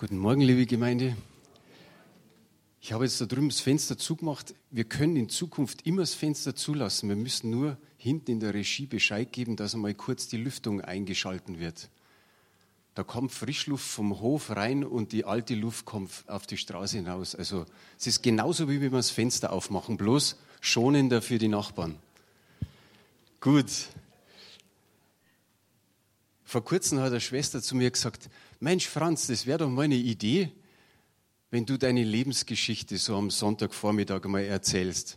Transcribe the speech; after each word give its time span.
Guten 0.00 0.18
Morgen, 0.18 0.42
liebe 0.42 0.64
Gemeinde. 0.64 1.16
Ich 2.80 2.92
habe 2.92 3.02
jetzt 3.02 3.20
da 3.20 3.26
drüben 3.26 3.48
das 3.48 3.58
Fenster 3.58 3.98
zugemacht. 3.98 4.54
Wir 4.70 4.84
können 4.84 5.16
in 5.16 5.28
Zukunft 5.28 5.84
immer 5.88 6.02
das 6.02 6.14
Fenster 6.14 6.54
zulassen. 6.54 7.08
Wir 7.08 7.16
müssen 7.16 7.50
nur 7.50 7.76
hinten 7.96 8.30
in 8.30 8.38
der 8.38 8.54
Regie 8.54 8.86
Bescheid 8.86 9.32
geben, 9.32 9.56
dass 9.56 9.74
einmal 9.74 9.94
kurz 9.94 10.28
die 10.28 10.36
Lüftung 10.36 10.80
eingeschalten 10.80 11.58
wird. 11.58 11.88
Da 12.94 13.02
kommt 13.02 13.32
Frischluft 13.32 13.88
vom 13.88 14.20
Hof 14.20 14.54
rein 14.54 14.84
und 14.84 15.10
die 15.10 15.24
alte 15.24 15.56
Luft 15.56 15.84
kommt 15.84 16.12
auf 16.28 16.46
die 16.46 16.58
Straße 16.58 16.98
hinaus. 16.98 17.34
Also 17.34 17.66
es 17.98 18.06
ist 18.06 18.22
genauso, 18.22 18.68
wie 18.68 18.80
wenn 18.80 18.92
wir 18.92 18.98
das 18.98 19.10
Fenster 19.10 19.52
aufmachen, 19.52 19.96
bloß 19.96 20.36
schonender 20.60 21.22
für 21.22 21.38
die 21.38 21.48
Nachbarn. 21.48 21.96
Gut. 23.40 23.88
Vor 26.44 26.64
kurzem 26.64 27.00
hat 27.00 27.08
eine 27.08 27.20
Schwester 27.20 27.60
zu 27.60 27.74
mir 27.74 27.90
gesagt, 27.90 28.30
Mensch 28.60 28.88
Franz, 28.88 29.28
das 29.28 29.46
wäre 29.46 29.58
doch 29.58 29.68
mal 29.68 29.82
eine 29.82 29.94
Idee, 29.94 30.50
wenn 31.50 31.64
du 31.64 31.78
deine 31.78 32.02
Lebensgeschichte 32.02 32.98
so 32.98 33.14
am 33.16 33.30
Sonntagvormittag 33.30 34.24
mal 34.24 34.42
erzählst. 34.42 35.16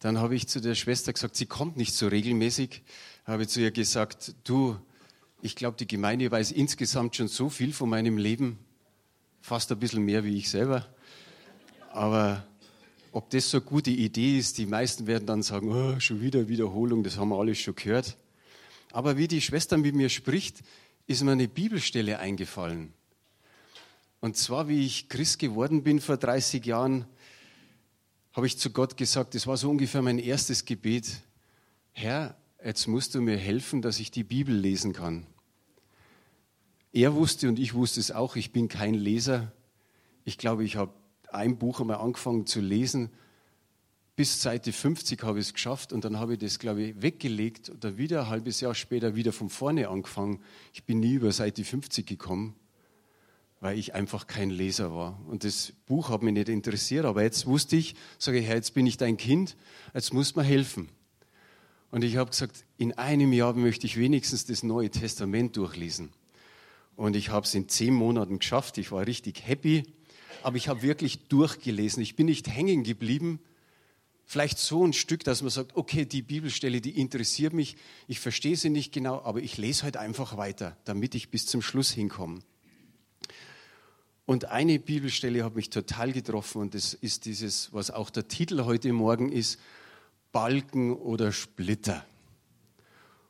Dann 0.00 0.18
habe 0.18 0.34
ich 0.34 0.48
zu 0.48 0.60
der 0.60 0.74
Schwester 0.74 1.12
gesagt, 1.12 1.36
sie 1.36 1.46
kommt 1.46 1.76
nicht 1.76 1.94
so 1.94 2.08
regelmäßig, 2.08 2.82
habe 3.24 3.46
zu 3.46 3.60
ihr 3.60 3.70
gesagt, 3.70 4.34
du, 4.42 4.76
ich 5.40 5.54
glaube, 5.54 5.76
die 5.76 5.86
Gemeinde 5.86 6.28
weiß 6.30 6.50
insgesamt 6.50 7.14
schon 7.14 7.28
so 7.28 7.48
viel 7.48 7.72
von 7.72 7.88
meinem 7.88 8.18
Leben, 8.18 8.58
fast 9.40 9.70
ein 9.70 9.78
bisschen 9.78 10.04
mehr 10.04 10.24
wie 10.24 10.36
ich 10.36 10.50
selber. 10.50 10.88
Aber 11.92 12.44
ob 13.12 13.30
das 13.30 13.48
so 13.50 13.58
eine 13.58 13.66
gute 13.66 13.90
Idee 13.90 14.36
ist, 14.36 14.58
die 14.58 14.66
meisten 14.66 15.06
werden 15.06 15.26
dann 15.26 15.44
sagen, 15.44 15.70
oh, 15.70 16.00
schon 16.00 16.20
wieder 16.20 16.48
Wiederholung, 16.48 17.04
das 17.04 17.18
haben 17.18 17.28
wir 17.28 17.38
alles 17.38 17.58
schon 17.58 17.76
gehört. 17.76 18.16
Aber 18.90 19.16
wie 19.16 19.28
die 19.28 19.40
Schwester 19.40 19.76
mit 19.76 19.94
mir 19.94 20.08
spricht, 20.08 20.64
ist 21.06 21.22
mir 21.22 21.32
eine 21.32 21.48
Bibelstelle 21.48 22.18
eingefallen. 22.18 22.92
Und 24.20 24.36
zwar, 24.36 24.68
wie 24.68 24.86
ich 24.86 25.08
Christ 25.08 25.38
geworden 25.38 25.82
bin 25.82 26.00
vor 26.00 26.16
30 26.16 26.64
Jahren, 26.64 27.06
habe 28.32 28.46
ich 28.46 28.58
zu 28.58 28.70
Gott 28.70 28.96
gesagt, 28.96 29.34
das 29.34 29.46
war 29.46 29.56
so 29.56 29.70
ungefähr 29.70 30.02
mein 30.02 30.18
erstes 30.18 30.64
Gebet, 30.64 31.20
Herr, 31.92 32.36
jetzt 32.64 32.88
musst 32.88 33.14
du 33.14 33.20
mir 33.20 33.36
helfen, 33.36 33.82
dass 33.82 34.00
ich 34.00 34.10
die 34.10 34.24
Bibel 34.24 34.54
lesen 34.54 34.92
kann. 34.92 35.26
Er 36.92 37.14
wusste 37.14 37.48
und 37.48 37.58
ich 37.58 37.74
wusste 37.74 38.00
es 38.00 38.10
auch, 38.10 38.36
ich 38.36 38.52
bin 38.52 38.68
kein 38.68 38.94
Leser. 38.94 39.52
Ich 40.24 40.38
glaube, 40.38 40.64
ich 40.64 40.76
habe 40.76 40.92
ein 41.30 41.58
Buch 41.58 41.80
einmal 41.80 41.98
angefangen 41.98 42.46
zu 42.46 42.60
lesen 42.60 43.10
bis 44.16 44.40
Seite 44.40 44.72
50 44.72 45.22
habe 45.24 45.40
ich 45.40 45.46
es 45.46 45.54
geschafft 45.54 45.92
und 45.92 46.04
dann 46.04 46.18
habe 46.18 46.34
ich 46.34 46.38
das, 46.38 46.58
glaube 46.58 46.82
ich, 46.82 47.02
weggelegt 47.02 47.70
oder 47.70 47.98
wieder 47.98 48.22
ein 48.22 48.28
halbes 48.28 48.60
Jahr 48.60 48.74
später 48.74 49.16
wieder 49.16 49.32
von 49.32 49.48
vorne 49.48 49.88
angefangen. 49.88 50.40
Ich 50.72 50.84
bin 50.84 51.00
nie 51.00 51.14
über 51.14 51.32
Seite 51.32 51.64
50 51.64 52.06
gekommen, 52.06 52.54
weil 53.60 53.76
ich 53.78 53.94
einfach 53.94 54.26
kein 54.28 54.50
Leser 54.50 54.94
war. 54.94 55.20
Und 55.26 55.42
das 55.42 55.72
Buch 55.86 56.10
hat 56.10 56.22
mich 56.22 56.32
nicht 56.32 56.48
interessiert, 56.48 57.06
aber 57.06 57.22
jetzt 57.22 57.46
wusste 57.46 57.76
ich, 57.76 57.96
sage 58.18 58.38
ich, 58.38 58.46
jetzt 58.46 58.74
bin 58.74 58.86
ich 58.86 58.96
dein 58.96 59.16
Kind, 59.16 59.56
jetzt 59.94 60.14
muss 60.14 60.36
mir 60.36 60.44
helfen. 60.44 60.88
Und 61.90 62.04
ich 62.04 62.16
habe 62.16 62.30
gesagt, 62.30 62.64
in 62.76 62.92
einem 62.92 63.32
Jahr 63.32 63.54
möchte 63.54 63.86
ich 63.86 63.96
wenigstens 63.96 64.46
das 64.46 64.62
Neue 64.62 64.90
Testament 64.90 65.56
durchlesen. 65.56 66.12
Und 66.96 67.16
ich 67.16 67.30
habe 67.30 67.46
es 67.46 67.54
in 67.54 67.68
zehn 67.68 67.94
Monaten 67.94 68.38
geschafft. 68.38 68.78
Ich 68.78 68.92
war 68.92 69.06
richtig 69.06 69.46
happy, 69.46 69.82
aber 70.44 70.56
ich 70.56 70.68
habe 70.68 70.82
wirklich 70.82 71.26
durchgelesen. 71.26 72.00
Ich 72.02 72.14
bin 72.14 72.26
nicht 72.26 72.48
hängen 72.48 72.84
geblieben, 72.84 73.40
Vielleicht 74.26 74.58
so 74.58 74.86
ein 74.86 74.92
Stück, 74.92 75.22
dass 75.24 75.42
man 75.42 75.50
sagt, 75.50 75.76
okay, 75.76 76.06
die 76.06 76.22
Bibelstelle, 76.22 76.80
die 76.80 76.98
interessiert 76.98 77.52
mich, 77.52 77.76
ich 78.08 78.20
verstehe 78.20 78.56
sie 78.56 78.70
nicht 78.70 78.92
genau, 78.92 79.22
aber 79.22 79.40
ich 79.40 79.58
lese 79.58 79.82
halt 79.82 79.96
einfach 79.96 80.36
weiter, 80.36 80.76
damit 80.84 81.14
ich 81.14 81.30
bis 81.30 81.46
zum 81.46 81.60
Schluss 81.60 81.90
hinkomme. 81.90 82.40
Und 84.26 84.46
eine 84.46 84.78
Bibelstelle 84.78 85.44
hat 85.44 85.54
mich 85.54 85.68
total 85.68 86.12
getroffen 86.12 86.62
und 86.62 86.74
das 86.74 86.94
ist 86.94 87.26
dieses, 87.26 87.72
was 87.74 87.90
auch 87.90 88.08
der 88.08 88.26
Titel 88.26 88.64
heute 88.64 88.90
Morgen 88.92 89.30
ist, 89.30 89.60
Balken 90.32 90.94
oder 90.94 91.30
Splitter. 91.30 92.04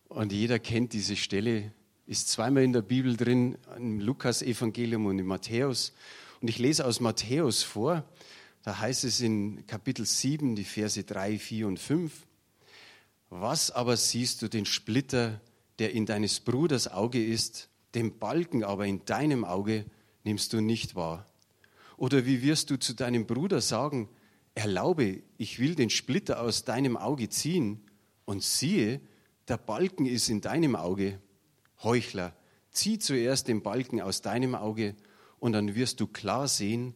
Und 0.09 0.33
jeder 0.33 0.61
kennt 0.61 0.93
diese 0.93 1.17
Stelle, 1.17 1.73
ist 2.07 2.29
zweimal 2.29 2.63
in 2.63 2.73
der 2.73 2.83
Bibel 2.83 3.17
drin, 3.17 3.59
im 3.77 3.99
Lukas-Evangelium 3.99 5.07
und 5.07 5.19
im 5.19 5.27
Matthäus. 5.27 5.93
Und 6.41 6.49
ich 6.49 6.59
lese 6.59 6.87
aus 6.87 7.01
Matthäus 7.01 7.65
vor, 7.65 8.05
da 8.65 8.79
heißt 8.79 9.05
es 9.05 9.21
in 9.21 9.67
Kapitel 9.67 10.07
7, 10.07 10.57
die 10.57 10.65
Verse 10.65 11.05
3, 11.05 11.39
4 11.39 11.69
und 11.69 11.79
5, 11.79 12.27
was 13.29 13.71
aber 13.71 13.97
siehst 13.99 14.41
du 14.41 14.49
den 14.49 14.65
Splitter, 14.65 15.41
der 15.79 15.93
in 15.93 16.07
deines 16.07 16.41
Bruders 16.41 16.89
Auge 16.89 17.23
ist, 17.23 17.69
den 17.95 18.19
Balken 18.19 18.65
aber 18.65 18.87
in 18.87 19.05
deinem 19.05 19.45
Auge 19.45 19.85
nimmst 20.25 20.55
du 20.55 20.63
nicht 20.63 20.95
wahr? 20.95 21.27
Oder 21.99 22.25
wie 22.25 22.41
wirst 22.41 22.71
du 22.71 22.79
zu 22.79 22.95
deinem 22.95 23.27
Bruder 23.27 23.61
sagen, 23.61 24.09
erlaube, 24.55 25.23
ich 25.37 25.59
will 25.59 25.75
den 25.75 25.91
Splitter 25.91 26.41
aus 26.41 26.65
deinem 26.65 26.97
Auge 26.97 27.29
ziehen, 27.29 27.83
und 28.25 28.43
siehe, 28.43 29.03
der 29.49 29.59
Balken 29.59 30.07
ist 30.07 30.31
in 30.31 30.41
deinem 30.41 30.75
Auge. 30.75 31.21
Heuchler, 31.83 32.35
zieh 32.71 32.99
zuerst 32.99 33.49
den 33.49 33.63
Balken 33.63 34.01
aus 34.01 34.23
deinem 34.23 34.55
Auge, 34.55 34.95
und 35.39 35.53
dann 35.53 35.75
wirst 35.75 36.01
du 36.01 36.07
klar 36.07 36.49
sehen, 36.49 36.95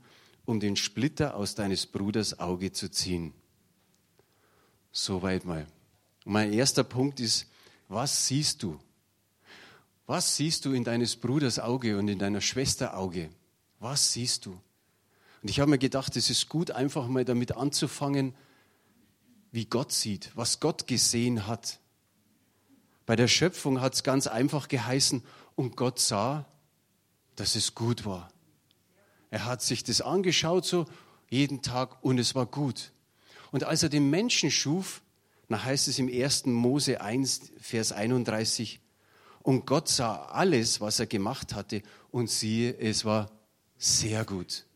um 0.48 0.60
den 0.60 0.76
Splitter 0.76 1.36
aus 1.36 1.54
deines 1.54 1.84
Bruders 1.84 2.38
Auge 2.38 2.72
zu 2.72 2.90
ziehen. 2.90 3.34
Soweit 4.90 5.44
mal. 5.44 5.66
mein 6.24 6.54
erster 6.54 6.84
Punkt 6.84 7.20
ist, 7.20 7.46
was 7.88 8.26
siehst 8.26 8.62
du? 8.62 8.80
Was 10.06 10.36
siehst 10.36 10.64
du 10.64 10.72
in 10.72 10.84
deines 10.84 11.16
Bruders 11.16 11.58
Auge 11.58 11.98
und 11.98 12.08
in 12.08 12.18
deiner 12.18 12.40
Schwester 12.40 12.96
Auge? 12.96 13.28
Was 13.78 14.14
siehst 14.14 14.46
du? 14.46 14.52
Und 15.42 15.50
ich 15.50 15.60
habe 15.60 15.70
mir 15.70 15.78
gedacht, 15.78 16.16
es 16.16 16.30
ist 16.30 16.48
gut, 16.48 16.70
einfach 16.70 17.06
mal 17.08 17.26
damit 17.26 17.52
anzufangen, 17.52 18.34
wie 19.52 19.66
Gott 19.66 19.92
sieht, 19.92 20.32
was 20.34 20.60
Gott 20.60 20.86
gesehen 20.86 21.46
hat. 21.46 21.78
Bei 23.04 23.16
der 23.16 23.28
Schöpfung 23.28 23.82
hat 23.82 23.94
es 23.94 24.02
ganz 24.02 24.26
einfach 24.26 24.68
geheißen, 24.68 25.22
und 25.56 25.76
Gott 25.76 25.98
sah, 25.98 26.46
dass 27.36 27.54
es 27.54 27.74
gut 27.74 28.06
war. 28.06 28.30
Er 29.30 29.44
hat 29.44 29.62
sich 29.62 29.84
das 29.84 30.00
angeschaut 30.00 30.64
so 30.64 30.86
jeden 31.30 31.62
Tag 31.62 32.02
und 32.02 32.18
es 32.18 32.34
war 32.34 32.46
gut. 32.46 32.92
Und 33.50 33.64
als 33.64 33.82
er 33.82 33.88
den 33.88 34.10
Menschen 34.10 34.50
schuf, 34.50 35.02
dann 35.48 35.64
heißt 35.64 35.88
es 35.88 35.98
im 35.98 36.08
1. 36.08 36.46
Mose 36.46 37.00
1, 37.00 37.52
Vers 37.60 37.92
31, 37.92 38.80
und 39.42 39.64
Gott 39.64 39.88
sah 39.88 40.26
alles, 40.26 40.80
was 40.80 41.00
er 41.00 41.06
gemacht 41.06 41.54
hatte, 41.54 41.82
und 42.10 42.30
siehe, 42.30 42.76
es 42.78 43.04
war 43.04 43.30
sehr 43.78 44.24
gut. 44.24 44.66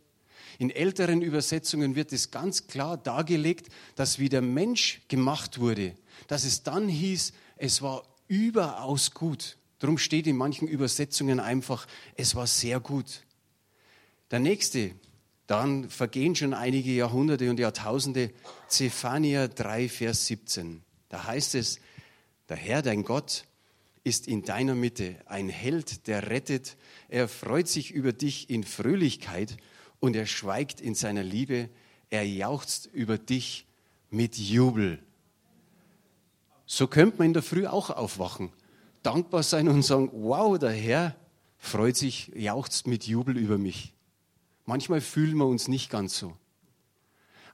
In 0.59 0.71
älteren 0.71 1.23
Übersetzungen 1.23 1.95
wird 1.95 2.13
es 2.13 2.31
ganz 2.31 2.67
klar 2.69 2.97
dargelegt, 2.97 3.69
dass 3.97 4.19
wie 4.19 4.29
der 4.29 4.43
Mensch 4.43 5.03
gemacht 5.09 5.59
wurde, 5.59 5.95
dass 6.29 6.45
es 6.45 6.63
dann 6.63 6.89
hieß, 6.89 7.33
es 7.57 7.83
war 7.83 8.05
überaus 8.29 9.13
gut. 9.13 9.59
Darum 9.79 9.99
steht 9.99 10.27
in 10.27 10.37
manchen 10.37 10.69
Übersetzungen 10.69 11.41
einfach, 11.41 11.87
es 12.15 12.35
war 12.35 12.47
sehr 12.47 12.81
gut. 12.81 13.25
Der 14.33 14.41
nächste, 14.41 14.93
dann 15.47 15.91
vergehen 15.91 16.35
schon 16.35 16.55
einige 16.55 16.91
Jahrhunderte 16.91 17.51
und 17.51 17.61
Jahrtausende, 17.61 18.31
Zephania 18.67 19.47
3, 19.47 19.91
Vers 19.91 20.25
17. 20.25 20.83
Da 21.11 21.27
heißt 21.27 21.55
es, 21.55 21.81
der 22.49 22.57
Herr, 22.57 22.81
dein 22.81 23.05
Gott, 23.05 23.45
ist 24.05 24.27
in 24.27 24.43
deiner 24.43 24.75
Mitte 24.75 25.17
ein 25.27 25.51
Held, 25.51 26.07
der 26.07 26.31
rettet. 26.31 26.79
Er 27.11 27.29
freut 27.29 27.69
sich 27.69 27.91
über 27.91 28.15
dich 28.15 28.49
in 28.49 28.65
Fröhlichkeit 28.65 29.59
und 30.01 30.17
er 30.17 30.25
schweigt 30.25 30.81
in 30.81 30.95
seiner 30.95 31.23
Liebe. 31.23 31.69
Er 32.09 32.27
jauchzt 32.27 32.89
über 32.95 33.19
dich 33.19 33.67
mit 34.09 34.39
Jubel. 34.39 34.99
So 36.65 36.87
könnte 36.87 37.19
man 37.19 37.27
in 37.27 37.33
der 37.35 37.43
Früh 37.43 37.67
auch 37.67 37.91
aufwachen, 37.91 38.51
dankbar 39.03 39.43
sein 39.43 39.69
und 39.69 39.83
sagen, 39.83 40.09
wow, 40.15 40.59
der 40.59 40.73
Herr 40.73 41.17
freut 41.59 41.99
sich, 41.99 42.33
jauchzt 42.35 42.87
mit 42.87 43.07
Jubel 43.07 43.37
über 43.37 43.59
mich. 43.59 43.93
Manchmal 44.65 45.01
fühlen 45.01 45.37
wir 45.37 45.47
uns 45.47 45.69
nicht 45.69 45.91
ganz 45.91 46.17
so. 46.17 46.37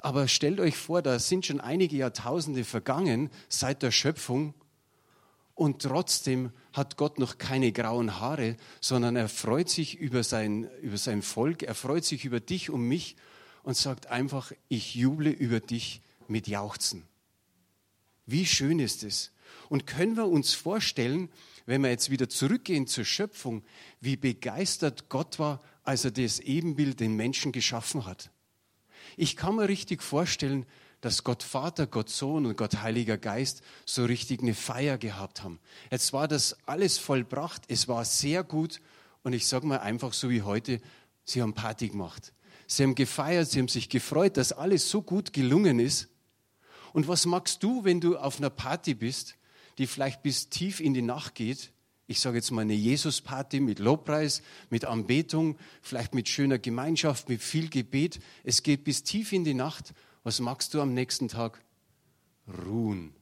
Aber 0.00 0.28
stellt 0.28 0.60
euch 0.60 0.76
vor, 0.76 1.02
da 1.02 1.18
sind 1.18 1.46
schon 1.46 1.60
einige 1.60 1.96
Jahrtausende 1.96 2.64
vergangen 2.64 3.30
seit 3.48 3.82
der 3.82 3.90
Schöpfung 3.90 4.54
und 5.54 5.82
trotzdem 5.82 6.52
hat 6.72 6.96
Gott 6.96 7.18
noch 7.18 7.36
keine 7.38 7.72
grauen 7.72 8.20
Haare, 8.20 8.56
sondern 8.80 9.16
er 9.16 9.28
freut 9.28 9.68
sich 9.68 9.98
über 9.98 10.22
sein, 10.22 10.70
über 10.82 10.98
sein 10.98 11.20
Volk, 11.20 11.64
er 11.64 11.74
freut 11.74 12.04
sich 12.04 12.24
über 12.24 12.38
dich 12.38 12.70
und 12.70 12.82
mich 12.82 13.16
und 13.64 13.76
sagt 13.76 14.06
einfach, 14.06 14.52
ich 14.68 14.94
juble 14.94 15.30
über 15.30 15.58
dich 15.58 16.00
mit 16.28 16.46
Jauchzen. 16.46 17.02
Wie 18.24 18.46
schön 18.46 18.78
ist 18.78 19.02
es? 19.02 19.32
Und 19.68 19.86
können 19.86 20.16
wir 20.16 20.28
uns 20.28 20.54
vorstellen, 20.54 21.28
wenn 21.66 21.82
wir 21.82 21.90
jetzt 21.90 22.10
wieder 22.10 22.28
zurückgehen 22.28 22.86
zur 22.86 23.04
Schöpfung, 23.04 23.64
wie 24.00 24.16
begeistert 24.16 25.08
Gott 25.08 25.38
war, 25.38 25.60
als 25.88 26.04
er 26.04 26.10
das 26.10 26.38
Ebenbild 26.40 27.00
den 27.00 27.16
Menschen 27.16 27.50
geschaffen 27.50 28.04
hat. 28.04 28.30
Ich 29.16 29.36
kann 29.36 29.56
mir 29.56 29.70
richtig 29.70 30.02
vorstellen, 30.02 30.66
dass 31.00 31.24
Gott 31.24 31.42
Vater, 31.42 31.86
Gott 31.86 32.10
Sohn 32.10 32.44
und 32.44 32.58
Gott 32.58 32.82
Heiliger 32.82 33.16
Geist 33.16 33.62
so 33.86 34.04
richtig 34.04 34.42
eine 34.42 34.52
Feier 34.52 34.98
gehabt 34.98 35.42
haben. 35.42 35.58
Jetzt 35.90 36.12
war 36.12 36.28
das 36.28 36.58
alles 36.66 36.98
vollbracht, 36.98 37.62
es 37.68 37.88
war 37.88 38.04
sehr 38.04 38.44
gut 38.44 38.82
Und 39.22 39.32
ich 39.32 39.46
sage 39.46 39.66
mal 39.66 39.78
einfach 39.78 40.12
so 40.12 40.28
wie 40.28 40.42
heute, 40.42 40.82
sie 41.24 41.40
haben 41.40 41.54
Party 41.54 41.88
gemacht. 41.88 42.34
Sie 42.66 42.82
haben 42.82 42.94
gefeiert, 42.94 43.50
sie 43.50 43.58
haben 43.58 43.68
sich 43.68 43.88
gefreut, 43.88 44.36
dass 44.36 44.52
alles 44.52 44.90
so 44.90 45.00
gut 45.00 45.32
gelungen 45.32 45.80
ist. 45.80 46.08
Und 46.92 47.08
was 47.08 47.24
magst 47.24 47.62
du, 47.62 47.84
wenn 47.84 48.02
du 48.02 48.18
auf 48.18 48.36
einer 48.36 48.50
Party 48.50 48.92
bist, 48.92 49.36
die 49.78 49.86
vielleicht 49.86 50.22
bis 50.22 50.50
tief 50.50 50.80
in 50.80 50.92
die 50.92 51.00
Nacht 51.00 51.34
geht? 51.34 51.72
Ich 52.10 52.20
sage 52.20 52.38
jetzt 52.38 52.50
mal 52.52 52.62
eine 52.62 52.72
Jesus-Party 52.72 53.60
mit 53.60 53.80
Lobpreis, 53.80 54.40
mit 54.70 54.86
Anbetung, 54.86 55.58
vielleicht 55.82 56.14
mit 56.14 56.26
schöner 56.26 56.58
Gemeinschaft, 56.58 57.28
mit 57.28 57.42
viel 57.42 57.68
Gebet. 57.68 58.18
Es 58.44 58.62
geht 58.62 58.82
bis 58.82 59.02
tief 59.02 59.30
in 59.32 59.44
die 59.44 59.52
Nacht. 59.52 59.92
Was 60.24 60.40
magst 60.40 60.72
du 60.72 60.80
am 60.80 60.94
nächsten 60.94 61.28
Tag? 61.28 61.62
Ruhen. 62.66 63.12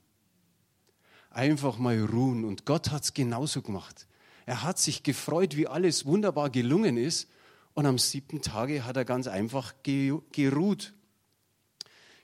Einfach 1.31 1.79
mal 1.79 2.01
ruhen. 2.01 2.45
Und 2.45 2.65
Gott 2.65 2.93
hat 2.93 3.03
es 3.03 3.13
genauso 3.13 3.61
gemacht. 3.61 4.07
Er 4.47 4.63
hat 4.63 4.79
sich 4.79 5.03
gefreut, 5.03 5.57
wie 5.57 5.67
alles 5.67 6.07
wunderbar 6.07 6.49
gelungen 6.49 6.97
ist. 6.97 7.29
Und 7.75 7.87
am 7.87 7.99
siebten 7.99 8.41
Tage 8.41 8.85
hat 8.85 8.97
er 8.97 9.05
ganz 9.05 9.27
einfach 9.27 9.75
geruht. 9.83 10.95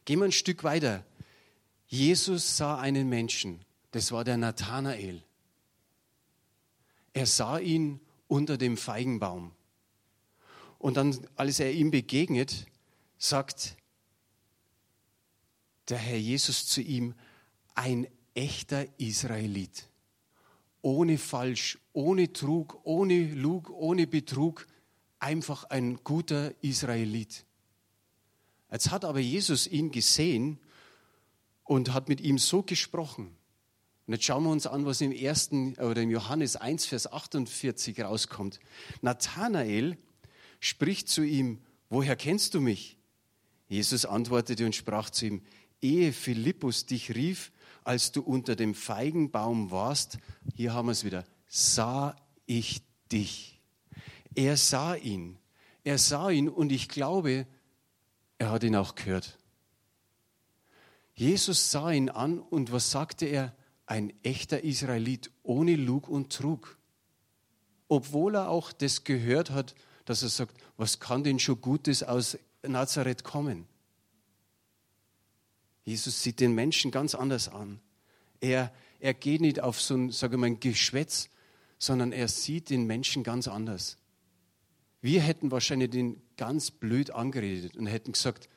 Gehen 0.05 0.21
wir 0.21 0.27
ein 0.27 0.33
Stück 0.33 0.63
weiter. 0.63 1.05
Jesus 1.89 2.57
sah 2.57 2.79
einen 2.79 3.09
Menschen. 3.09 3.65
Das 3.91 4.13
war 4.13 4.23
der 4.23 4.37
Nathanael. 4.37 5.25
Er 7.13 7.27
sah 7.27 7.59
ihn 7.59 8.01
unter 8.29 8.57
dem 8.57 8.77
Feigenbaum. 8.77 9.53
Und 10.79 10.97
dann, 10.97 11.17
als 11.37 11.61
er 11.61 11.73
ihm 11.73 11.91
begegnet, 11.91 12.67
sagt 13.19 13.77
der 15.89 15.99
Herr 15.99 16.19
Jesus 16.19 16.67
zu 16.67 16.81
ihm, 16.81 17.15
ein 17.75 18.07
echter 18.35 18.87
Israelit 18.99 19.89
ohne 20.83 21.17
Falsch, 21.17 21.79
ohne 21.93 22.33
Trug, 22.33 22.81
ohne 22.83 23.33
Lug, 23.33 23.71
ohne 23.71 24.07
Betrug, 24.07 24.67
einfach 25.21 25.65
ein 25.65 26.03
guter 26.03 26.53
Israelit. 26.63 27.47
Jetzt 28.71 28.91
hat 28.91 29.05
aber 29.05 29.21
Jesus 29.21 29.67
ihn 29.67 29.93
gesehen 29.93 30.59
und 31.65 31.93
hat 31.93 32.09
mit 32.09 32.21
ihm 32.21 32.39
so 32.39 32.63
gesprochen. 32.63 33.35
Und 34.07 34.15
jetzt 34.15 34.25
schauen 34.25 34.45
wir 34.45 34.51
uns 34.51 34.67
an, 34.67 34.85
was 34.85 35.01
im 35.01 35.13
ersten 35.13 35.75
oder 35.77 36.03
im 36.03 36.11
Johannes 36.11 36.57
1, 36.57 36.87
Vers 36.87 37.13
48 37.13 38.01
rauskommt. 38.01 38.59
Nathanael 39.01 39.97
spricht 40.61 41.09
zu 41.09 41.23
ihm, 41.23 41.61
woher 41.89 42.17
kennst 42.17 42.55
du 42.55 42.61
mich? 42.61 42.99
Jesus 43.69 44.05
antwortete 44.05 44.67
und 44.67 44.75
sprach 44.75 45.11
zu 45.11 45.27
ihm, 45.27 45.43
ehe 45.81 46.13
Philippus 46.13 46.87
dich 46.87 47.15
rief, 47.15 47.53
als 47.85 48.13
du 48.13 48.23
unter 48.23 48.57
dem 48.57 48.75
Feigenbaum 48.75 49.71
warst, 49.71 50.19
hier 50.55 50.73
haben 50.73 50.87
wir 50.87 50.93
es 50.93 51.05
wieder, 51.05 51.25
sah 51.49 52.17
ich 52.47 52.83
dich. 53.11 53.61
Er 54.35 54.57
sah 54.57 54.95
ihn. 54.95 55.39
Er 55.85 55.99
sah 55.99 56.31
ihn 56.31 56.49
und 56.49 56.71
ich 56.71 56.89
glaube, 56.89 57.47
er 58.39 58.51
hat 58.51 58.63
ihn 58.63 58.77
auch 58.77 58.95
gehört. 58.95 59.39
Jesus 61.15 61.71
sah 61.71 61.91
ihn 61.91 62.09
an 62.09 62.39
und 62.39 62.73
was 62.73 62.91
sagte 62.91 63.27
er? 63.27 63.55
Ein 63.93 64.15
echter 64.23 64.65
Israelit 64.65 65.31
ohne 65.43 65.77
Lug 65.77 66.09
und 66.09 66.33
Trug. 66.33 66.79
Obwohl 67.89 68.37
er 68.37 68.49
auch 68.49 68.73
das 68.73 69.05
gehört 69.05 69.51
hat, 69.51 69.75
dass 70.07 70.23
er 70.23 70.31
sagt, 70.31 70.57
was 70.79 70.99
kann 70.99 71.25
denn 71.25 71.39
schon 71.39 71.61
Gutes 71.61 72.03
aus 72.03 72.39
Nazareth 72.63 73.23
kommen? 73.23 73.67
Jesus 75.85 76.23
sieht 76.23 76.41
den 76.41 76.55
Menschen 76.55 76.91
ganz 76.91 77.15
anders 77.15 77.51
an. 77.51 77.81
Er, 78.41 78.73
er 78.99 79.13
geht 79.13 79.43
nicht 79.43 79.61
auf 79.61 79.79
so 79.79 79.95
ein, 79.95 80.11
sage 80.11 80.39
mal, 80.39 80.47
ein 80.47 80.59
Geschwätz, 80.59 81.29
sondern 81.79 82.13
er 82.13 82.29
sieht 82.29 82.71
den 82.71 82.87
Menschen 82.87 83.23
ganz 83.23 83.47
anders. 83.47 83.99
Wir 85.03 85.21
hätten 85.21 85.51
wahrscheinlich 85.51 85.91
den 85.91 86.23
ganz 86.39 86.71
blöd 86.71 87.11
angeredet 87.11 87.77
und 87.77 87.85
hätten 87.85 88.13
gesagt, 88.13 88.49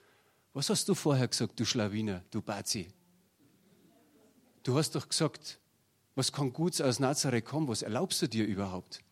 was 0.53 0.69
hast 0.69 0.87
du 0.87 0.95
vorher 0.95 1.27
gesagt, 1.27 1.59
du 1.59 1.65
Schlawiner, 1.65 2.23
du 2.31 2.41
Bazi? 2.41 2.87
Du 4.65 4.75
hast 4.75 4.95
doch 4.95 5.07
gesagt, 5.07 5.59
was 6.15 6.31
kann 6.31 6.51
Gutes 6.51 6.81
aus 6.81 6.99
Nazareth 6.99 7.45
kommen, 7.45 7.67
was 7.67 7.83
erlaubst 7.83 8.23
du 8.23 8.27
dir 8.27 8.47
überhaupt? 8.47 9.03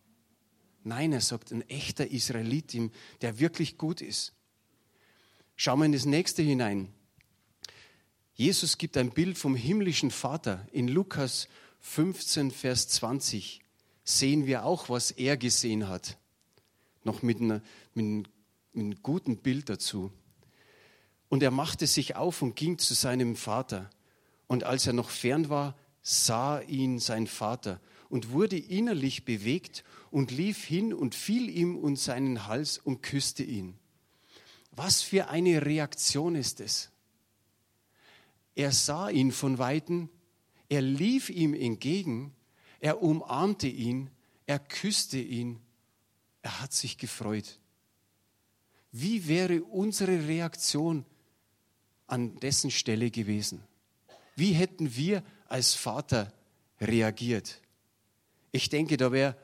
Nein, 0.83 1.13
er 1.13 1.21
sagt, 1.21 1.51
ein 1.51 1.61
echter 1.69 2.09
Israelit, 2.09 2.75
der 3.21 3.38
wirklich 3.38 3.77
gut 3.77 4.01
ist. 4.01 4.33
Schauen 5.55 5.77
wir 5.77 5.85
in 5.85 5.91
das 5.91 6.05
nächste 6.05 6.41
hinein. 6.41 6.91
Jesus 8.33 8.79
gibt 8.79 8.97
ein 8.97 9.11
Bild 9.11 9.38
vom 9.38 9.55
himmlischen 9.55 10.09
Vater. 10.09 10.67
In 10.71 10.88
Lukas 10.88 11.47
15, 11.81 12.50
Vers 12.50 12.88
20 12.88 13.61
sehen 14.03 14.47
wir 14.47 14.65
auch, 14.65 14.89
was 14.89 15.11
er 15.11 15.38
gesehen 15.38 15.88
hat. 15.88 16.17
Noch 17.03 17.21
mit, 17.21 17.39
einer, 17.39 17.61
mit 17.94 18.27
einem 18.73 19.03
guten 19.03 19.38
Bild 19.38 19.69
dazu. 19.69 20.11
Und 21.29 21.44
er 21.44 21.51
machte 21.51 21.85
sich 21.85 22.15
auf 22.15 22.41
und 22.41 22.55
ging 22.55 22.79
zu 22.79 22.95
seinem 22.95 23.35
Vater. 23.35 23.91
Und 24.47 24.63
als 24.63 24.87
er 24.87 24.93
noch 24.93 25.09
fern 25.09 25.49
war, 25.49 25.75
sah 26.01 26.59
ihn 26.61 26.99
sein 26.99 27.27
Vater 27.27 27.79
und 28.09 28.31
wurde 28.31 28.57
innerlich 28.57 29.25
bewegt 29.25 29.83
und 30.11 30.29
lief 30.31 30.63
hin 30.63 30.93
und 30.93 31.15
fiel 31.15 31.49
ihm 31.49 31.75
um 31.77 31.95
seinen 31.95 32.45
Hals 32.45 32.77
und 32.77 33.01
küsste 33.01 33.43
ihn. 33.43 33.79
Was 34.71 35.01
für 35.01 35.29
eine 35.29 35.65
Reaktion 35.65 36.35
ist 36.35 36.59
es? 36.59 36.91
Er 38.55 38.71
sah 38.71 39.09
ihn 39.09 39.31
von 39.31 39.57
weitem, 39.57 40.09
er 40.69 40.81
lief 40.81 41.29
ihm 41.29 41.53
entgegen, 41.53 42.35
er 42.79 43.01
umarmte 43.01 43.67
ihn, 43.67 44.09
er 44.45 44.59
küsste 44.59 45.19
ihn, 45.19 45.59
er 46.41 46.61
hat 46.61 46.73
sich 46.73 46.97
gefreut. 46.97 47.59
Wie 48.91 49.27
wäre 49.27 49.63
unsere 49.63 50.27
Reaktion 50.27 51.05
an 52.05 52.39
dessen 52.39 52.69
Stelle 52.69 53.09
gewesen? 53.09 53.63
Wie 54.35 54.53
hätten 54.53 54.95
wir 54.95 55.24
als 55.47 55.74
Vater 55.74 56.33
reagiert? 56.80 57.62
Ich 58.51 58.69
denke, 58.69 58.97
da 58.97 59.12
wäre 59.12 59.35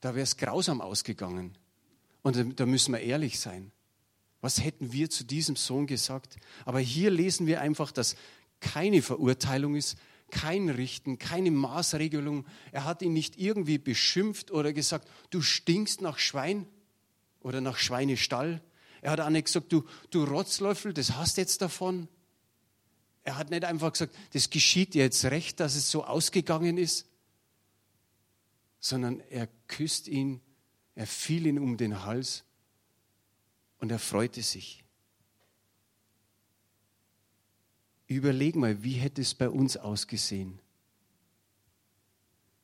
da 0.00 0.14
es 0.14 0.36
grausam 0.36 0.80
ausgegangen. 0.80 1.56
Und 2.22 2.60
da 2.60 2.66
müssen 2.66 2.92
wir 2.92 3.00
ehrlich 3.00 3.40
sein. 3.40 3.72
Was 4.40 4.62
hätten 4.62 4.92
wir 4.92 5.10
zu 5.10 5.24
diesem 5.24 5.56
Sohn 5.56 5.86
gesagt? 5.86 6.36
Aber 6.64 6.78
hier 6.78 7.10
lesen 7.10 7.46
wir 7.46 7.60
einfach, 7.60 7.90
dass 7.90 8.16
keine 8.60 9.02
Verurteilung 9.02 9.74
ist, 9.74 9.98
kein 10.30 10.68
Richten, 10.68 11.18
keine 11.18 11.50
Maßregelung. 11.50 12.46
Er 12.70 12.84
hat 12.84 13.02
ihn 13.02 13.12
nicht 13.12 13.38
irgendwie 13.38 13.78
beschimpft 13.78 14.50
oder 14.50 14.72
gesagt, 14.72 15.08
du 15.30 15.40
stinkst 15.40 16.02
nach 16.02 16.18
Schwein 16.18 16.66
oder 17.40 17.60
nach 17.60 17.78
Schweinestall. 17.78 18.62
Er 19.00 19.12
hat 19.12 19.20
auch 19.20 19.30
nicht 19.30 19.46
gesagt, 19.46 19.72
du, 19.72 19.84
du 20.10 20.24
Rotzlöffel, 20.24 20.92
das 20.92 21.14
hast 21.16 21.36
jetzt 21.38 21.62
davon. 21.62 22.08
Er 23.28 23.36
hat 23.36 23.50
nicht 23.50 23.66
einfach 23.66 23.92
gesagt, 23.92 24.16
das 24.32 24.48
geschieht 24.48 24.94
dir 24.94 25.02
jetzt 25.02 25.22
recht, 25.26 25.60
dass 25.60 25.74
es 25.74 25.90
so 25.90 26.02
ausgegangen 26.02 26.78
ist, 26.78 27.06
sondern 28.80 29.20
er 29.20 29.48
küsst 29.66 30.08
ihn, 30.08 30.40
er 30.94 31.06
fiel 31.06 31.44
ihn 31.44 31.58
um 31.58 31.76
den 31.76 32.06
Hals 32.06 32.44
und 33.80 33.92
er 33.92 33.98
freute 33.98 34.42
sich. 34.42 34.82
Überleg 38.06 38.56
mal, 38.56 38.82
wie 38.82 38.94
hätte 38.94 39.20
es 39.20 39.34
bei 39.34 39.50
uns 39.50 39.76
ausgesehen? 39.76 40.58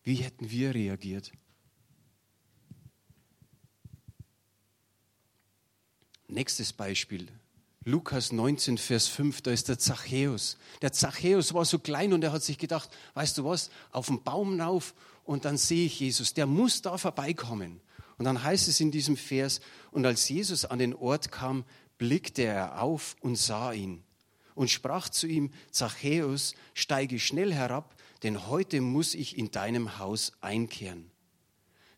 Wie 0.03 0.15
hätten 0.15 0.51
wir 0.51 0.75
reagiert? 0.75 1.31
Nächstes 6.27 6.73
Beispiel. 6.73 7.29
Lukas 7.87 8.33
19, 8.33 8.79
Vers 8.79 9.09
5, 9.09 9.43
da 9.43 9.51
ist 9.51 9.69
der 9.69 9.79
Zachäus. 9.79 10.57
Der 10.81 10.93
Zachäus 10.93 11.53
war 11.53 11.65
so 11.67 11.79
klein 11.79 12.15
und 12.15 12.25
er 12.25 12.33
hat 12.33 12.43
sich 12.43 12.57
gedacht, 12.57 12.89
weißt 13.13 13.37
du 13.39 13.45
was, 13.45 13.71
auf 13.93 14.07
den 14.07 14.23
Baum 14.23 14.59
rauf 14.59 14.95
und 15.25 15.45
dann 15.45 15.59
sehe 15.59 15.87
ich 15.87 16.01
Jesus. 16.01 16.33
Der 16.33 16.47
muss 16.47 16.81
da 16.81 16.97
vorbeikommen. 16.97 17.81
Und 18.17 18.25
dann 18.25 18.43
heißt 18.43 18.69
es 18.69 18.81
in 18.81 18.91
diesem 18.91 19.17
Vers, 19.17 19.61
und 19.91 20.07
als 20.07 20.29
Jesus 20.29 20.65
an 20.65 20.79
den 20.79 20.95
Ort 20.95 21.31
kam, 21.31 21.65
blickte 21.99 22.45
er 22.45 22.81
auf 22.81 23.17
und 23.21 23.37
sah 23.37 23.73
ihn 23.73 24.03
und 24.55 24.71
sprach 24.71 25.09
zu 25.09 25.27
ihm, 25.27 25.51
Zachäus, 25.71 26.55
steige 26.75 27.19
schnell 27.19 27.53
herab, 27.53 27.95
denn 28.23 28.47
heute 28.47 28.81
muss 28.81 29.15
ich 29.15 29.37
in 29.37 29.51
deinem 29.51 29.99
Haus 29.99 30.33
einkehren. 30.41 31.11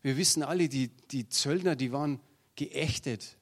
Wir 0.01 0.17
wissen 0.17 0.43
alle, 0.43 0.69
die, 0.69 0.89
die 1.11 1.29
Zöllner, 1.29 1.75
die 1.75 1.91
waren 1.91 2.19
geächtet, 2.55 3.37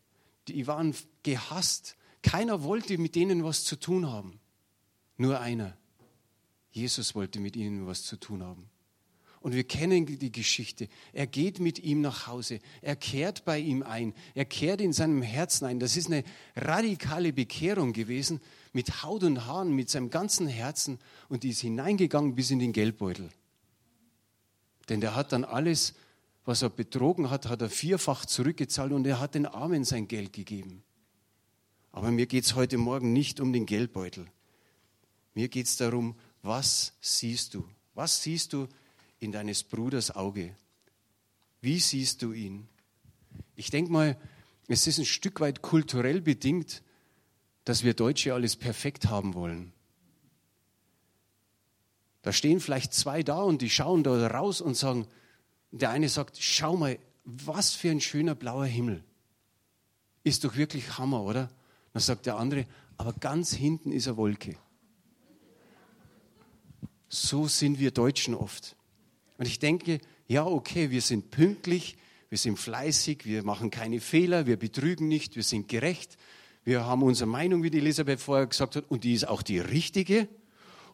die 0.47 0.67
waren 0.67 0.95
gehasst. 1.23 1.95
Keiner 2.25 2.63
wollte 2.63 2.97
mit 2.97 3.13
denen 3.13 3.43
was 3.43 3.63
zu 3.63 3.75
tun 3.75 4.11
haben. 4.11 4.39
Nur 5.15 5.39
einer. 5.39 5.77
Jesus 6.71 7.13
wollte 7.13 7.39
mit 7.39 7.55
ihnen 7.55 7.85
was 7.85 8.01
zu 8.01 8.17
tun 8.17 8.41
haben. 8.41 8.67
Und 9.41 9.53
wir 9.53 9.63
kennen 9.63 10.07
die 10.07 10.31
Geschichte. 10.31 10.89
Er 11.13 11.27
geht 11.27 11.59
mit 11.59 11.77
ihm 11.77 12.01
nach 12.01 12.25
Hause. 12.25 12.61
Er 12.81 12.95
kehrt 12.95 13.45
bei 13.45 13.59
ihm 13.59 13.83
ein. 13.83 14.15
Er 14.33 14.45
kehrt 14.45 14.81
in 14.81 14.91
seinem 14.91 15.21
Herzen 15.21 15.65
ein. 15.65 15.79
Das 15.79 15.95
ist 15.95 16.07
eine 16.07 16.23
radikale 16.55 17.31
Bekehrung 17.31 17.93
gewesen 17.93 18.41
mit 18.73 19.03
Haut 19.03 19.23
und 19.23 19.45
Haaren, 19.45 19.71
mit 19.71 19.91
seinem 19.91 20.09
ganzen 20.09 20.47
Herzen. 20.47 20.97
Und 21.29 21.43
die 21.43 21.49
ist 21.49 21.61
hineingegangen 21.61 22.33
bis 22.33 22.49
in 22.49 22.57
den 22.57 22.73
Geldbeutel. 22.73 23.29
Denn 24.89 24.99
der 24.99 25.15
hat 25.15 25.31
dann 25.31 25.43
alles 25.43 25.93
was 26.43 26.61
er 26.61 26.69
betrogen 26.69 27.31
hat, 27.31 27.47
hat 27.47 27.61
er 27.61 27.69
vierfach 27.69 28.25
zurückgezahlt 28.25 28.91
und 28.91 29.05
er 29.05 29.19
hat 29.19 29.35
den 29.35 29.47
Armen 29.47 29.83
sein 29.83 30.07
Geld 30.07 30.31
gegeben. 30.31 30.83
Aber 31.95 32.11
mir 32.11 32.25
geht 32.25 32.43
es 32.43 32.55
heute 32.55 32.77
Morgen 32.77 33.13
nicht 33.13 33.39
um 33.39 33.53
den 33.53 33.65
Geldbeutel. 33.65 34.27
Mir 35.33 35.47
geht 35.47 35.65
es 35.65 35.77
darum, 35.77 36.17
was 36.41 36.91
siehst 36.99 37.53
du? 37.53 37.65
Was 37.93 38.21
siehst 38.21 38.51
du 38.51 38.67
in 39.19 39.31
deines 39.31 39.63
Bruders 39.63 40.13
Auge? 40.13 40.57
Wie 41.61 41.79
siehst 41.79 42.21
du 42.21 42.33
ihn? 42.33 42.67
Ich 43.55 43.69
denke 43.69 43.93
mal, 43.93 44.17
es 44.67 44.87
ist 44.87 44.97
ein 44.97 45.05
Stück 45.05 45.39
weit 45.39 45.61
kulturell 45.61 46.19
bedingt, 46.19 46.83
dass 47.63 47.85
wir 47.85 47.93
Deutsche 47.93 48.33
alles 48.33 48.57
perfekt 48.57 49.05
haben 49.05 49.33
wollen. 49.33 49.71
Da 52.23 52.33
stehen 52.33 52.59
vielleicht 52.59 52.93
zwei 52.93 53.23
da 53.23 53.41
und 53.41 53.61
die 53.61 53.69
schauen 53.69 54.03
da 54.03 54.27
raus 54.27 54.59
und 54.59 54.75
sagen, 54.75 55.07
der 55.71 55.91
eine 55.91 56.09
sagt, 56.09 56.35
schau 56.41 56.75
mal, 56.75 56.99
was 57.23 57.73
für 57.73 57.89
ein 57.89 58.01
schöner 58.01 58.35
blauer 58.35 58.65
Himmel. 58.65 59.01
Ist 60.25 60.43
doch 60.43 60.57
wirklich 60.57 60.97
Hammer, 60.97 61.23
oder? 61.23 61.49
Dann 61.95 62.01
sagt 62.01 62.25
der 62.25 62.35
andere, 62.35 62.65
aber 62.97 63.13
ganz 63.13 63.53
hinten 63.53 63.93
ist 63.93 64.05
eine 64.09 64.17
Wolke. 64.17 64.57
So 67.07 67.47
sind 67.47 67.79
wir 67.79 67.91
Deutschen 67.91 68.35
oft. 68.35 68.75
Und 69.37 69.47
ich 69.47 69.59
denke, 69.59 70.01
ja, 70.27 70.45
okay, 70.45 70.91
wir 70.91 71.01
sind 71.01 71.31
pünktlich, 71.31 71.95
wir 72.27 72.37
sind 72.37 72.59
fleißig, 72.59 73.23
wir 73.23 73.43
machen 73.43 73.71
keine 73.71 74.01
Fehler, 74.01 74.45
wir 74.45 74.59
betrügen 74.59 75.07
nicht, 75.07 75.37
wir 75.37 75.43
sind 75.43 75.69
gerecht, 75.69 76.17
wir 76.65 76.83
haben 76.83 77.01
unsere 77.01 77.29
Meinung, 77.29 77.63
wie 77.63 77.69
die 77.69 77.77
Elisabeth 77.77 78.19
vorher 78.19 78.47
gesagt 78.47 78.75
hat, 78.75 78.91
und 78.91 79.05
die 79.05 79.13
ist 79.13 79.29
auch 79.29 79.41
die 79.41 79.59
richtige. 79.59 80.27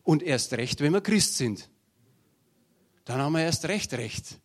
Und 0.03 0.21
erst 0.21 0.53
recht, 0.53 0.81
wenn 0.81 0.93
wir 0.93 1.01
Christ 1.01 1.35
sind. 1.35 1.67
Dann 3.05 3.17
haben 3.19 3.33
wir 3.33 3.41
erst 3.41 3.65
recht 3.65 3.91
recht. 3.93 4.39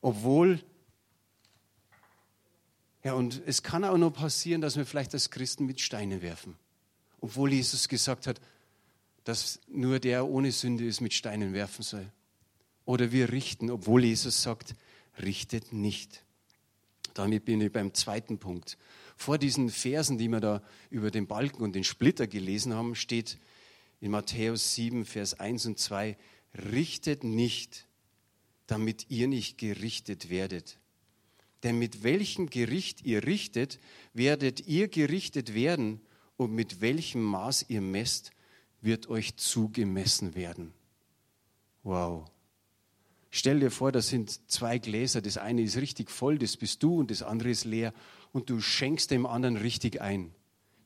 Obwohl, 0.00 0.64
ja, 3.04 3.14
und 3.14 3.42
es 3.46 3.62
kann 3.62 3.84
auch 3.84 3.96
noch 3.96 4.10
passieren, 4.12 4.60
dass 4.60 4.76
wir 4.76 4.84
vielleicht 4.84 5.14
als 5.14 5.30
Christen 5.30 5.66
mit 5.66 5.80
Steinen 5.80 6.20
werfen. 6.22 6.56
Obwohl 7.20 7.52
Jesus 7.52 7.88
gesagt 7.88 8.26
hat, 8.26 8.40
dass 9.24 9.60
nur 9.68 9.98
der 9.98 10.26
ohne 10.26 10.52
Sünde 10.52 10.84
ist, 10.86 11.00
mit 11.00 11.12
Steinen 11.12 11.52
werfen 11.52 11.82
soll. 11.82 12.10
Oder 12.84 13.12
wir 13.12 13.30
richten, 13.30 13.70
obwohl 13.70 14.04
Jesus 14.04 14.42
sagt, 14.42 14.74
richtet 15.22 15.72
nicht. 15.72 16.24
Damit 17.14 17.44
bin 17.44 17.60
ich 17.60 17.72
beim 17.72 17.92
zweiten 17.94 18.38
Punkt. 18.38 18.78
Vor 19.16 19.38
diesen 19.38 19.68
Versen, 19.68 20.16
die 20.16 20.28
wir 20.28 20.40
da 20.40 20.62
über 20.90 21.10
den 21.10 21.26
Balken 21.26 21.62
und 21.62 21.74
den 21.74 21.84
Splitter 21.84 22.26
gelesen 22.26 22.72
haben, 22.72 22.94
steht 22.94 23.38
in 24.00 24.12
Matthäus 24.12 24.74
7, 24.74 25.04
Vers 25.04 25.38
1 25.38 25.66
und 25.66 25.78
2, 25.78 26.16
richtet 26.72 27.24
nicht, 27.24 27.86
damit 28.66 29.06
ihr 29.10 29.28
nicht 29.28 29.58
gerichtet 29.58 30.30
werdet. 30.30 30.78
Denn 31.62 31.78
mit 31.78 32.02
welchem 32.02 32.50
Gericht 32.50 33.04
ihr 33.04 33.24
richtet, 33.24 33.78
werdet 34.12 34.66
ihr 34.66 34.88
gerichtet 34.88 35.54
werden 35.54 36.00
und 36.36 36.52
mit 36.52 36.80
welchem 36.80 37.22
Maß 37.22 37.66
ihr 37.68 37.80
messt, 37.80 38.30
wird 38.80 39.08
euch 39.08 39.36
zugemessen 39.36 40.34
werden. 40.34 40.72
Wow. 41.82 42.30
Stell 43.30 43.60
dir 43.60 43.70
vor, 43.70 43.92
das 43.92 44.08
sind 44.08 44.50
zwei 44.50 44.78
Gläser. 44.78 45.20
Das 45.20 45.36
eine 45.36 45.62
ist 45.62 45.76
richtig 45.76 46.10
voll, 46.10 46.38
das 46.38 46.56
bist 46.56 46.82
du, 46.82 46.98
und 46.98 47.10
das 47.10 47.22
andere 47.22 47.50
ist 47.50 47.64
leer. 47.64 47.92
Und 48.32 48.50
du 48.50 48.60
schenkst 48.60 49.10
dem 49.10 49.26
anderen 49.26 49.56
richtig 49.56 50.00
ein. 50.00 50.32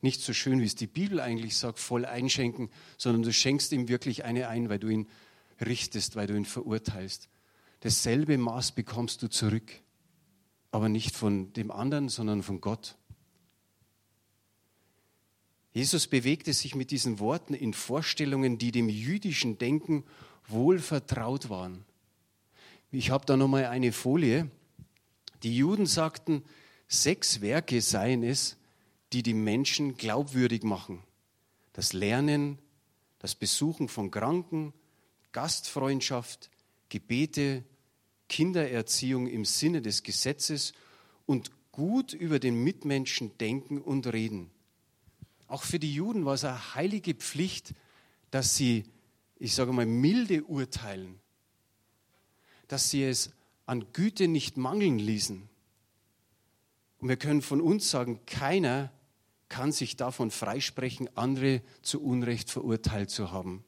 Nicht 0.00 0.20
so 0.20 0.32
schön, 0.32 0.60
wie 0.60 0.64
es 0.64 0.74
die 0.74 0.88
Bibel 0.88 1.20
eigentlich 1.20 1.56
sagt, 1.56 1.78
voll 1.78 2.04
einschenken, 2.04 2.70
sondern 2.98 3.22
du 3.22 3.32
schenkst 3.32 3.72
ihm 3.72 3.88
wirklich 3.88 4.24
eine 4.24 4.48
ein, 4.48 4.68
weil 4.68 4.80
du 4.80 4.88
ihn 4.88 5.08
richtest, 5.60 6.16
weil 6.16 6.26
du 6.26 6.34
ihn 6.34 6.44
verurteilst. 6.44 7.28
Dasselbe 7.80 8.36
Maß 8.38 8.72
bekommst 8.72 9.22
du 9.22 9.28
zurück. 9.28 9.70
Aber 10.72 10.88
nicht 10.88 11.14
von 11.14 11.52
dem 11.52 11.70
anderen, 11.70 12.08
sondern 12.08 12.42
von 12.42 12.60
Gott. 12.60 12.96
Jesus 15.72 16.06
bewegte 16.06 16.52
sich 16.52 16.74
mit 16.74 16.90
diesen 16.90 17.18
Worten 17.18 17.54
in 17.54 17.72
Vorstellungen, 17.72 18.58
die 18.58 18.72
dem 18.72 18.88
jüdischen 18.88 19.58
Denken 19.58 20.04
wohl 20.48 20.80
vertraut 20.80 21.48
waren. 21.48 21.84
Ich 22.90 23.10
habe 23.10 23.24
da 23.24 23.36
nochmal 23.36 23.66
eine 23.66 23.92
Folie. 23.92 24.50
Die 25.42 25.56
Juden 25.56 25.86
sagten, 25.86 26.44
sechs 26.88 27.40
Werke 27.40 27.80
seien 27.80 28.22
es, 28.22 28.56
die 29.12 29.22
die 29.22 29.34
Menschen 29.34 29.96
glaubwürdig 29.96 30.62
machen. 30.62 31.02
Das 31.72 31.94
Lernen, 31.94 32.58
das 33.18 33.34
Besuchen 33.34 33.88
von 33.88 34.10
Kranken, 34.10 34.74
Gastfreundschaft, 35.32 36.50
Gebete, 36.90 37.64
Kindererziehung 38.32 39.26
im 39.26 39.44
Sinne 39.44 39.82
des 39.82 40.02
Gesetzes 40.02 40.72
und 41.26 41.50
gut 41.70 42.14
über 42.14 42.38
den 42.38 42.64
Mitmenschen 42.64 43.36
denken 43.36 43.78
und 43.78 44.06
reden. 44.06 44.50
Auch 45.48 45.64
für 45.64 45.78
die 45.78 45.94
Juden 45.94 46.24
war 46.24 46.32
es 46.32 46.44
eine 46.44 46.74
heilige 46.74 47.14
Pflicht, 47.14 47.74
dass 48.30 48.56
sie, 48.56 48.84
ich 49.38 49.54
sage 49.54 49.72
mal, 49.74 49.84
milde 49.84 50.44
urteilen, 50.44 51.20
dass 52.68 52.88
sie 52.88 53.04
es 53.04 53.32
an 53.66 53.84
Güte 53.92 54.28
nicht 54.28 54.56
mangeln 54.56 54.98
ließen. 54.98 55.46
Und 57.00 57.08
wir 57.08 57.18
können 57.18 57.42
von 57.42 57.60
uns 57.60 57.90
sagen, 57.90 58.20
keiner 58.24 58.90
kann 59.50 59.72
sich 59.72 59.96
davon 59.96 60.30
freisprechen, 60.30 61.14
andere 61.18 61.60
zu 61.82 62.02
Unrecht 62.02 62.50
verurteilt 62.50 63.10
zu 63.10 63.30
haben. 63.30 63.62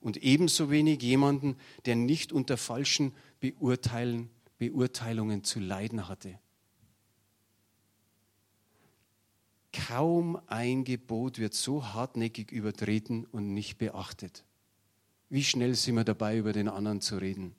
Und 0.00 0.18
ebenso 0.18 0.70
wenig 0.70 1.02
jemanden, 1.02 1.56
der 1.86 1.96
nicht 1.96 2.32
unter 2.32 2.58
falschen 2.58 3.12
Beurteilen, 3.40 4.30
Beurteilungen 4.58 5.44
zu 5.44 5.60
leiden 5.60 6.08
hatte. 6.08 6.38
Kaum 9.72 10.40
ein 10.46 10.84
Gebot 10.84 11.38
wird 11.38 11.54
so 11.54 11.84
hartnäckig 11.92 12.50
übertreten 12.50 13.24
und 13.26 13.54
nicht 13.54 13.78
beachtet. 13.78 14.44
Wie 15.28 15.44
schnell 15.44 15.74
sind 15.74 15.94
wir 15.94 16.04
dabei, 16.04 16.38
über 16.38 16.52
den 16.52 16.68
anderen 16.68 17.00
zu 17.00 17.18
reden? 17.18 17.54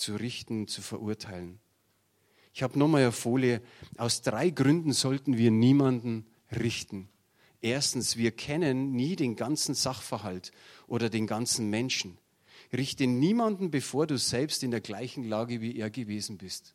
zu 0.00 0.16
richten, 0.16 0.66
zu 0.66 0.82
verurteilen. 0.82 1.60
Ich 2.52 2.62
habe 2.64 2.78
nochmal 2.78 3.02
eine 3.02 3.12
Folie. 3.12 3.62
Aus 3.96 4.22
drei 4.22 4.50
Gründen 4.50 4.92
sollten 4.92 5.36
wir 5.36 5.52
niemanden 5.52 6.26
richten. 6.50 7.08
Erstens, 7.60 8.16
wir 8.16 8.32
kennen 8.32 8.92
nie 8.92 9.14
den 9.14 9.36
ganzen 9.36 9.74
Sachverhalt 9.74 10.50
oder 10.88 11.10
den 11.10 11.26
ganzen 11.26 11.70
Menschen. 11.70 12.18
Richte 12.72 13.06
niemanden, 13.06 13.70
bevor 13.70 14.06
du 14.06 14.16
selbst 14.16 14.62
in 14.62 14.70
der 14.70 14.80
gleichen 14.80 15.24
Lage 15.24 15.60
wie 15.60 15.76
er 15.76 15.90
gewesen 15.90 16.38
bist. 16.38 16.74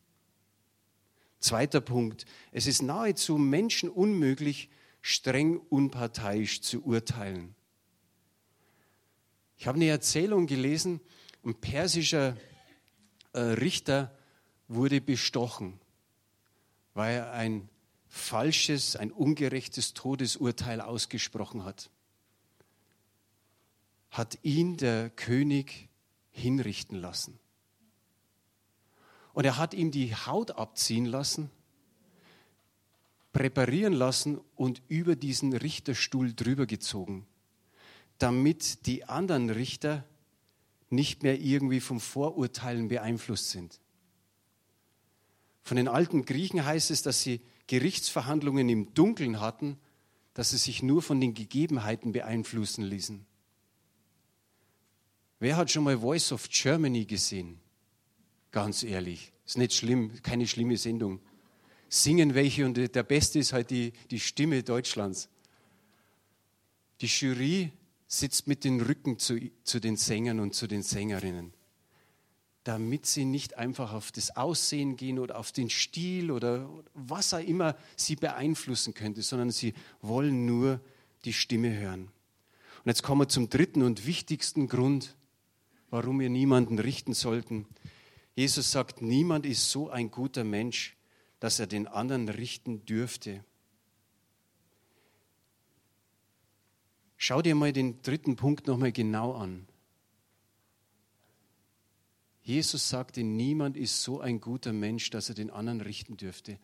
Zweiter 1.40 1.82
Punkt, 1.82 2.26
es 2.52 2.68
ist 2.68 2.82
nahezu 2.82 3.38
menschenunmöglich, 3.38 4.70
streng 5.02 5.58
unparteiisch 5.70 6.62
zu 6.62 6.84
urteilen. 6.84 7.56
Ich 9.58 9.68
habe 9.68 9.76
eine 9.76 9.88
Erzählung 9.88 10.48
gelesen, 10.48 11.00
ein 11.44 11.56
persischer 11.56 12.36
äh, 13.34 13.40
Richter 13.40 14.18
wurde 14.68 15.00
bestochen, 15.00 15.80
weil 16.94 17.18
er 17.18 17.32
ein 17.34 17.70
falsches, 18.08 18.96
ein 18.96 19.12
ungerechtes 19.12 19.94
Todesurteil 19.94 20.82
ausgesprochen 20.82 21.64
hat. 21.64 21.90
Hat 24.16 24.40
ihn 24.44 24.78
der 24.78 25.10
König 25.10 25.90
hinrichten 26.32 26.96
lassen. 26.96 27.38
Und 29.34 29.44
er 29.44 29.58
hat 29.58 29.74
ihm 29.74 29.92
die 29.92 30.16
Haut 30.16 30.52
abziehen 30.52 31.06
lassen, 31.06 31.52
präparieren 33.34 33.92
lassen 33.92 34.40
und 34.56 34.82
über 34.88 35.18
diesen 35.18 35.52
Richterstuhl 35.52 36.34
drüber 36.34 36.66
gezogen, 36.66 37.28
damit 38.18 38.86
die 38.86 39.04
anderen 39.04 39.50
Richter 39.50 40.06
nicht 40.90 41.22
mehr 41.22 41.38
irgendwie 41.38 41.82
vom 41.82 42.00
Vorurteilen 42.00 42.88
beeinflusst 42.88 43.50
sind. 43.50 43.82
Von 45.62 45.76
den 45.76 45.90
alten 45.90 46.24
Griechen 46.24 46.64
heißt 46.64 46.90
es, 46.90 47.02
dass 47.02 47.22
sie 47.22 47.42
Gerichtsverhandlungen 47.68 48.70
im 48.70 48.94
Dunkeln 48.94 49.42
hatten, 49.42 49.78
dass 50.34 50.52
sie 50.52 50.58
sich 50.58 50.82
nur 50.82 51.02
von 51.02 51.20
den 51.20 51.34
Gegebenheiten 51.34 52.14
beeinflussen 52.14 52.86
ließen. 52.86 53.26
Wer 55.40 55.58
hat 55.58 55.70
schon 55.70 55.84
mal 55.84 56.00
Voice 56.00 56.32
of 56.32 56.50
Germany 56.50 57.06
gesehen? 57.06 57.60
Ganz 58.52 58.84
ehrlich, 58.84 59.34
ist 59.46 59.58
nicht 59.58 59.74
schlimm, 59.74 60.12
keine 60.24 60.48
schlimme 60.48 60.78
Sendung. 60.78 61.20
Singen 61.90 62.34
welche 62.36 62.66
und 62.66 62.76
der 62.76 63.04
Beste 63.04 63.40
ist 63.40 63.54
halt 63.54 63.70
die, 63.70 63.92
die 64.10 64.20
Stimme 64.20 64.64
Deutschlands. 64.64 65.30
Die 67.02 67.08
Jury 67.08 67.72
sitzt 68.08 68.48
mit 68.48 68.64
dem 68.64 68.80
Rücken 68.80 69.20
zu, 69.20 69.40
zu 69.64 69.80
den 69.80 69.98
Sängern 69.98 70.40
und 70.40 70.56
zu 70.56 70.68
den 70.68 70.84
Sängerinnen, 70.84 71.54
damit 72.64 73.06
sie 73.06 73.26
nicht 73.26 73.58
einfach 73.58 73.94
auf 73.94 74.12
das 74.12 74.36
Aussehen 74.38 74.96
gehen 74.96 75.20
oder 75.20 75.38
auf 75.38 75.52
den 75.52 75.70
Stil 75.70 76.32
oder 76.32 76.70
was 76.94 77.34
auch 77.34 77.40
immer 77.40 77.76
sie 77.98 78.16
beeinflussen 78.16 78.94
könnte, 78.94 79.22
sondern 79.22 79.52
sie 79.52 79.74
wollen 80.02 80.46
nur 80.46 80.80
die 81.26 81.34
Stimme 81.34 81.78
hören. 81.78 82.04
Und 82.04 82.90
jetzt 82.90 83.04
kommen 83.04 83.22
wir 83.22 83.30
zum 83.30 83.50
dritten 83.50 83.84
und 83.84 84.06
wichtigsten 84.06 84.68
Grund, 84.68 85.16
warum 85.90 86.20
wir 86.20 86.30
niemanden 86.30 86.80
richten 86.80 87.14
sollten. 87.14 87.66
Jesus 88.36 88.72
sagt, 88.72 89.02
niemand 89.02 89.46
ist 89.46 89.70
so 89.70 89.90
ein 89.90 90.12
guter 90.12 90.44
Mensch, 90.44 90.96
dass 91.40 91.60
er 91.60 91.68
den 91.68 91.88
anderen 91.88 92.30
richten 92.30 92.86
dürfte. 92.86 93.44
Schau 97.18 97.42
dir 97.42 97.56
mal 97.56 97.74
den 97.74 98.02
dritten 98.02 98.36
Punkt 98.36 98.68
nochmal 98.68 98.92
genau 98.92 99.34
an. 99.34 99.68
Jesus 102.44 102.90
sagte, 102.90 103.24
niemand 103.24 103.76
ist 103.76 104.04
so 104.04 104.20
ein 104.20 104.40
guter 104.40 104.72
Mensch, 104.72 105.10
dass 105.10 105.30
er 105.30 105.36
den 105.36 105.50
anderen 105.50 105.82
richten 105.82 106.16
dürfte. 106.16 106.60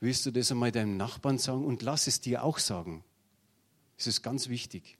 Willst 0.00 0.24
du 0.24 0.30
das 0.30 0.50
einmal 0.50 0.72
deinem 0.72 0.96
Nachbarn 0.96 1.36
sagen 1.36 1.66
und 1.66 1.82
lass 1.82 2.06
es 2.06 2.22
dir 2.22 2.42
auch 2.42 2.58
sagen? 2.58 3.04
Das 3.98 4.06
ist 4.06 4.22
ganz 4.22 4.48
wichtig. 4.48 4.96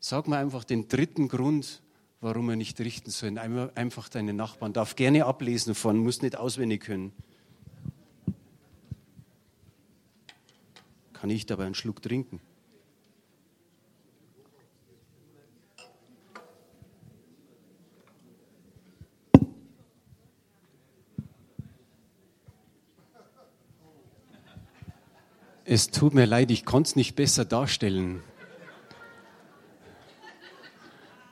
Sag 0.00 0.26
mal 0.26 0.42
einfach 0.42 0.64
den 0.64 0.88
dritten 0.88 1.28
Grund, 1.28 1.83
warum 2.24 2.48
er 2.48 2.56
nicht 2.56 2.80
richten 2.80 3.10
soll. 3.10 3.38
Einfach 3.38 4.08
deinen 4.08 4.34
Nachbarn. 4.34 4.72
Darf 4.72 4.96
gerne 4.96 5.26
ablesen 5.26 5.74
von, 5.74 5.98
muss 5.98 6.22
nicht 6.22 6.36
auswendig 6.36 6.82
können. 6.82 7.12
Kann 11.12 11.28
ich 11.28 11.44
dabei 11.44 11.66
einen 11.66 11.74
Schluck 11.74 12.00
trinken? 12.00 12.40
Es 25.66 25.90
tut 25.90 26.14
mir 26.14 26.26
leid, 26.26 26.50
ich 26.50 26.64
konnte 26.64 26.88
es 26.88 26.96
nicht 26.96 27.16
besser 27.16 27.44
darstellen. 27.44 28.22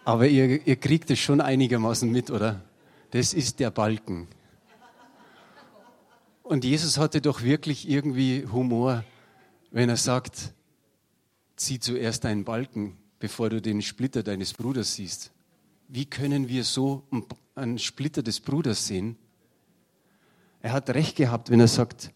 Aber 0.04 0.26
ihr, 0.26 0.66
ihr 0.66 0.76
kriegt 0.76 1.10
es 1.10 1.18
schon 1.18 1.40
einigermaßen 1.40 2.10
mit, 2.10 2.30
oder? 2.30 2.62
Das 3.10 3.34
ist 3.34 3.60
der 3.60 3.70
Balken. 3.70 4.28
Und 6.42 6.64
Jesus 6.64 6.98
hatte 6.98 7.20
doch 7.20 7.42
wirklich 7.42 7.88
irgendwie 7.88 8.46
Humor, 8.50 9.04
wenn 9.70 9.88
er 9.88 9.96
sagt, 9.96 10.52
zieh 11.56 11.78
zuerst 11.78 12.26
einen 12.26 12.44
Balken, 12.44 12.96
bevor 13.20 13.48
du 13.48 13.62
den 13.62 13.80
Splitter 13.80 14.22
deines 14.22 14.52
Bruders 14.52 14.94
siehst. 14.94 15.30
Wie 15.88 16.06
können 16.06 16.48
wir 16.48 16.64
so 16.64 17.06
einen 17.54 17.78
Splitter 17.78 18.22
des 18.22 18.40
Bruders 18.40 18.86
sehen? 18.86 19.16
Er 20.60 20.72
hat 20.72 20.90
recht 20.90 21.16
gehabt, 21.16 21.50
wenn 21.50 21.60
er 21.60 21.68
sagt, 21.68 22.10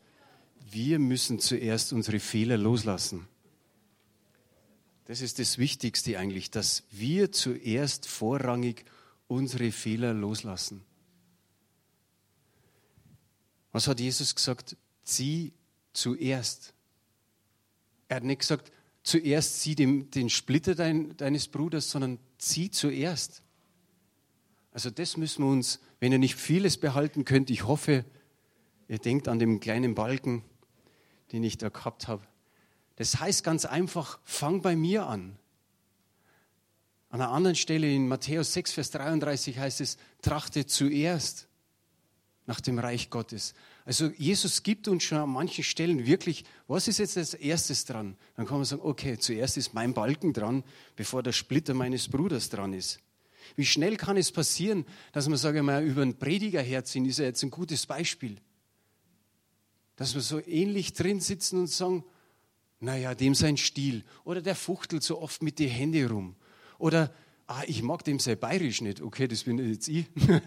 wir 0.70 0.98
müssen 0.98 1.38
zuerst 1.38 1.92
unsere 1.92 2.18
Fehler 2.18 2.56
loslassen. 2.56 3.28
Das 5.06 5.20
ist 5.20 5.38
das 5.38 5.58
Wichtigste 5.58 6.18
eigentlich, 6.18 6.50
dass 6.50 6.82
wir 6.90 7.30
zuerst 7.30 8.06
vorrangig 8.06 8.84
unsere 9.28 9.70
Fehler 9.70 10.12
loslassen. 10.12 10.84
Was 13.70 13.86
hat 13.86 14.00
Jesus 14.00 14.34
gesagt? 14.34 14.76
Zieh 15.04 15.52
zuerst. 15.92 16.74
Er 18.08 18.16
hat 18.16 18.24
nicht 18.24 18.40
gesagt, 18.40 18.72
zuerst 19.04 19.60
zieh 19.60 19.76
den, 19.76 20.10
den 20.10 20.28
Splitter 20.28 20.74
dein, 20.74 21.16
deines 21.16 21.46
Bruders, 21.46 21.90
sondern 21.90 22.18
zieh 22.38 22.70
zuerst. 22.70 23.42
Also 24.72 24.90
das 24.90 25.16
müssen 25.16 25.44
wir 25.44 25.50
uns, 25.50 25.78
wenn 26.00 26.10
ihr 26.10 26.18
nicht 26.18 26.34
vieles 26.34 26.78
behalten 26.78 27.24
könnt, 27.24 27.48
ich 27.50 27.64
hoffe, 27.64 28.04
ihr 28.88 28.98
denkt 28.98 29.28
an 29.28 29.38
den 29.38 29.60
kleinen 29.60 29.94
Balken, 29.94 30.42
den 31.30 31.44
ich 31.44 31.58
da 31.58 31.68
gehabt 31.68 32.08
habe. 32.08 32.26
Das 32.96 33.20
heißt 33.20 33.44
ganz 33.44 33.64
einfach, 33.64 34.18
fang 34.24 34.62
bei 34.62 34.76
mir 34.76 35.06
an. 35.06 35.36
An 37.10 37.20
einer 37.20 37.30
anderen 37.30 37.56
Stelle 37.56 37.92
in 37.92 38.08
Matthäus 38.08 38.52
6, 38.52 38.72
Vers 38.72 38.90
33 38.90 39.58
heißt 39.58 39.80
es, 39.80 39.96
trachte 40.22 40.66
zuerst 40.66 41.46
nach 42.46 42.60
dem 42.60 42.78
Reich 42.78 43.10
Gottes. 43.10 43.54
Also 43.84 44.06
Jesus 44.16 44.62
gibt 44.62 44.88
uns 44.88 45.04
schon 45.04 45.18
an 45.18 45.30
manchen 45.30 45.64
Stellen 45.64 46.06
wirklich, 46.06 46.44
was 46.68 46.88
ist 46.88 46.98
jetzt 46.98 47.16
als 47.16 47.34
erstes 47.34 47.84
dran? 47.84 48.16
Dann 48.36 48.46
kann 48.46 48.56
man 48.56 48.64
sagen, 48.64 48.82
okay, 48.84 49.18
zuerst 49.18 49.56
ist 49.56 49.74
mein 49.74 49.94
Balken 49.94 50.32
dran, 50.32 50.64
bevor 50.94 51.22
der 51.22 51.32
Splitter 51.32 51.74
meines 51.74 52.08
Bruders 52.08 52.48
dran 52.48 52.72
ist. 52.72 53.00
Wie 53.54 53.66
schnell 53.66 53.96
kann 53.96 54.16
es 54.16 54.32
passieren, 54.32 54.84
dass 55.12 55.28
man, 55.28 55.38
sage 55.38 55.58
ich 55.58 55.64
mal, 55.64 55.84
über 55.84 56.02
einen 56.02 56.18
Prediger 56.18 56.62
herziehen, 56.62 57.06
ist 57.06 57.18
ja 57.18 57.26
jetzt 57.26 57.42
ein 57.42 57.50
gutes 57.50 57.86
Beispiel 57.86 58.38
dass 59.96 60.14
wir 60.14 60.20
so 60.20 60.40
ähnlich 60.46 60.92
drin 60.92 61.20
sitzen 61.20 61.58
und 61.58 61.70
sagen, 61.70 62.04
naja, 62.80 63.14
dem 63.14 63.34
sein 63.34 63.56
Stil. 63.56 64.04
Oder 64.24 64.42
der 64.42 64.54
fuchtelt 64.54 65.02
so 65.02 65.20
oft 65.20 65.42
mit 65.42 65.58
den 65.58 65.70
Händen 65.70 66.06
rum. 66.06 66.36
Oder, 66.78 67.12
ah, 67.46 67.62
ich 67.66 67.82
mag 67.82 68.04
dem 68.04 68.18
sein 68.18 68.38
Bayerisch 68.38 68.80
nicht. 68.80 69.00
Okay, 69.00 69.28
das 69.28 69.44
bin 69.44 69.58
jetzt 69.58 69.88
ich. 69.88 70.06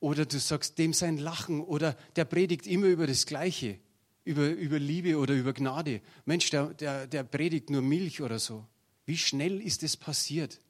oder 0.00 0.26
du 0.26 0.38
sagst, 0.38 0.78
dem 0.78 0.92
sein 0.92 1.18
Lachen. 1.18 1.60
Oder 1.60 1.96
der 2.16 2.24
predigt 2.24 2.66
immer 2.66 2.86
über 2.86 3.06
das 3.06 3.26
Gleiche. 3.26 3.78
Über, 4.24 4.48
über 4.48 4.78
Liebe 4.78 5.18
oder 5.18 5.34
über 5.34 5.52
Gnade. 5.52 6.02
Mensch, 6.24 6.50
der, 6.50 6.74
der, 6.74 7.06
der 7.06 7.24
predigt 7.24 7.70
nur 7.70 7.82
Milch 7.82 8.22
oder 8.22 8.38
so. 8.38 8.66
Wie 9.06 9.16
schnell 9.16 9.60
ist 9.60 9.82
das 9.82 9.96
passiert? 9.96 10.60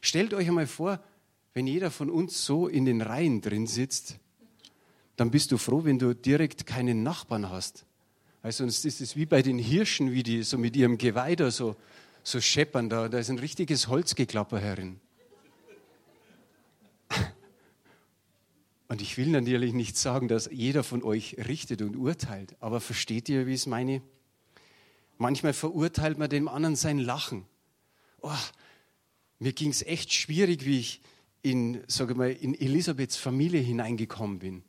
Stellt 0.00 0.32
euch 0.32 0.48
einmal 0.48 0.66
vor, 0.66 1.04
wenn 1.52 1.66
jeder 1.66 1.90
von 1.90 2.08
uns 2.08 2.44
so 2.44 2.66
in 2.66 2.84
den 2.84 3.02
Reihen 3.02 3.40
drin 3.40 3.66
sitzt, 3.66 4.18
dann 5.16 5.30
bist 5.30 5.52
du 5.52 5.58
froh, 5.58 5.84
wenn 5.84 5.98
du 5.98 6.14
direkt 6.14 6.66
keinen 6.66 7.02
Nachbarn 7.02 7.50
hast. 7.50 7.84
Also 8.44 8.64
sonst 8.64 8.84
ist 8.84 9.00
es 9.00 9.16
wie 9.16 9.24
bei 9.24 9.40
den 9.40 9.58
Hirschen, 9.58 10.12
wie 10.12 10.22
die 10.22 10.42
so 10.42 10.58
mit 10.58 10.76
ihrem 10.76 10.98
Geweih 10.98 11.34
da 11.34 11.50
so, 11.50 11.76
so 12.22 12.42
scheppern. 12.42 12.90
Da, 12.90 13.08
da 13.08 13.18
ist 13.18 13.30
ein 13.30 13.38
richtiges 13.38 13.88
Holzgeklapper 13.88 14.60
herin. 14.60 15.00
Und 18.88 19.00
ich 19.00 19.16
will 19.16 19.28
natürlich 19.28 19.72
nicht 19.72 19.96
sagen, 19.96 20.28
dass 20.28 20.50
jeder 20.52 20.84
von 20.84 21.02
euch 21.02 21.38
richtet 21.48 21.80
und 21.80 21.96
urteilt, 21.96 22.54
aber 22.60 22.82
versteht 22.82 23.30
ihr, 23.30 23.46
wie 23.46 23.54
ich 23.54 23.60
es 23.60 23.66
meine? 23.66 24.02
Manchmal 25.16 25.54
verurteilt 25.54 26.18
man 26.18 26.28
dem 26.28 26.46
anderen 26.46 26.76
sein 26.76 26.98
Lachen. 26.98 27.46
Oh, 28.20 28.30
mir 29.38 29.54
ging 29.54 29.70
es 29.70 29.80
echt 29.80 30.12
schwierig, 30.12 30.66
wie 30.66 30.80
ich 30.80 31.00
in, 31.40 31.82
sage 31.86 32.14
mal, 32.14 32.30
in 32.30 32.54
Elisabeths 32.54 33.16
Familie 33.16 33.62
hineingekommen 33.62 34.38
bin 34.38 34.64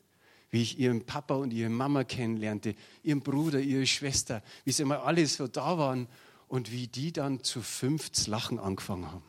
wie 0.55 0.61
ich 0.61 0.79
ihren 0.79 1.05
Papa 1.05 1.35
und 1.35 1.51
ihre 1.51 1.69
Mama 1.69 2.05
kennenlernte, 2.05 2.75
ihren 3.03 3.19
Bruder, 3.19 3.59
ihre 3.59 3.85
Schwester, 3.85 4.41
wie 4.63 4.71
sie 4.71 4.83
immer 4.83 5.03
alle 5.03 5.27
so 5.27 5.49
da 5.49 5.77
waren 5.77 6.07
und 6.47 6.71
wie 6.71 6.87
die 6.87 7.11
dann 7.11 7.43
zu 7.43 7.61
fünft 7.61 8.25
Lachen 8.27 8.57
angefangen 8.57 9.11
haben. 9.11 9.25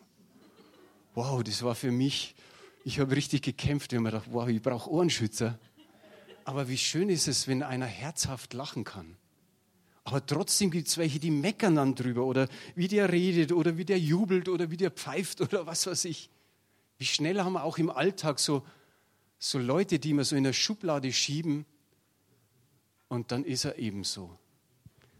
Wow, 1.16 1.42
das 1.42 1.64
war 1.64 1.74
für 1.74 1.90
mich, 1.90 2.36
ich 2.84 3.00
habe 3.00 3.16
richtig 3.16 3.42
gekämpft, 3.42 3.90
wenn 3.90 4.04
man 4.04 4.12
dachte, 4.12 4.30
wow, 4.30 4.46
ich 4.48 4.62
brauche 4.62 4.88
Ohrenschützer. 4.88 5.58
Aber 6.44 6.68
wie 6.68 6.78
schön 6.78 7.08
ist 7.08 7.26
es, 7.26 7.48
wenn 7.48 7.64
einer 7.64 7.86
herzhaft 7.86 8.54
lachen 8.54 8.84
kann. 8.84 9.16
Aber 10.04 10.24
trotzdem 10.24 10.70
gibt 10.70 10.86
es 10.86 10.96
welche, 10.96 11.18
die 11.18 11.32
meckern 11.32 11.74
dann 11.74 11.96
drüber 11.96 12.24
oder 12.24 12.46
wie 12.76 12.86
der 12.86 13.10
redet 13.10 13.50
oder 13.50 13.76
wie 13.76 13.84
der 13.84 13.98
jubelt 13.98 14.48
oder 14.48 14.70
wie 14.70 14.76
der 14.76 14.92
pfeift 14.92 15.40
oder 15.40 15.66
was 15.66 15.88
weiß 15.88 16.04
ich. 16.04 16.30
Wie 16.98 17.04
schnell 17.04 17.40
haben 17.40 17.54
wir 17.54 17.64
auch 17.64 17.78
im 17.78 17.90
Alltag 17.90 18.38
so 18.38 18.62
so 19.38 19.58
Leute, 19.58 19.98
die 19.98 20.12
man 20.12 20.24
so 20.24 20.36
in 20.36 20.44
der 20.44 20.52
Schublade 20.52 21.12
schieben 21.12 21.66
und 23.08 23.32
dann 23.32 23.44
ist 23.44 23.64
er 23.64 23.78
ebenso. 23.78 24.38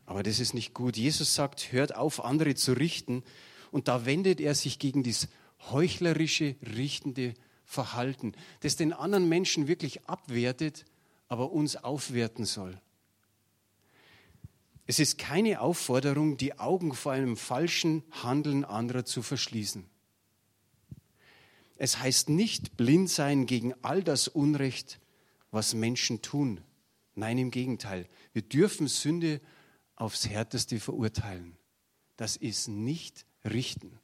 Aber 0.07 0.23
das 0.23 0.39
ist 0.39 0.55
nicht 0.55 0.73
gut. 0.73 0.97
Jesus 0.97 1.35
sagt, 1.35 1.73
hört 1.73 1.95
auf, 1.97 2.25
andere 2.25 2.55
zu 2.55 2.73
richten. 2.73 3.25
Und 3.73 3.89
da 3.89 4.07
wendet 4.07 4.41
er 4.41 4.55
sich 4.55 4.79
gegen 4.79 5.03
das 5.03 5.29
heuchlerische, 5.71 6.55
richtende 6.63 7.35
Verhalten, 7.65 8.33
das 8.61 8.77
den 8.77 8.93
anderen 8.93 9.29
Menschen 9.29 9.67
wirklich 9.67 10.05
abwertet, 10.09 10.85
aber 11.29 11.51
uns 11.51 11.77
aufwerten 11.77 12.45
soll. 12.45 12.81
Es 14.87 15.01
ist 15.01 15.19
keine 15.19 15.61
Aufforderung, 15.61 16.37
die 16.37 16.61
Augen 16.61 16.95
vor 16.95 17.11
einem 17.11 17.37
falschen 17.37 18.05
Handeln 18.23 18.65
anderer 18.65 19.05
zu 19.05 19.23
verschließen. 19.23 19.85
Es 21.77 21.99
heißt 21.99 22.29
nicht 22.29 22.77
blind 22.77 23.11
sein 23.11 23.47
gegen 23.47 23.75
all 23.83 24.03
das 24.03 24.29
Unrecht, 24.29 24.99
was 25.51 25.75
Menschen 25.75 26.23
tun. 26.23 26.61
Nein, 27.15 27.39
im 27.39 27.51
Gegenteil. 27.51 28.09
Wir 28.33 28.43
dürfen 28.43 28.89
Sünde 28.89 29.41
aufs 29.95 30.29
Härteste 30.29 30.81
verurteilen. 30.81 31.57
Das 32.17 32.37
ist 32.37 32.69
nicht 32.69 33.27
richten. 33.45 33.99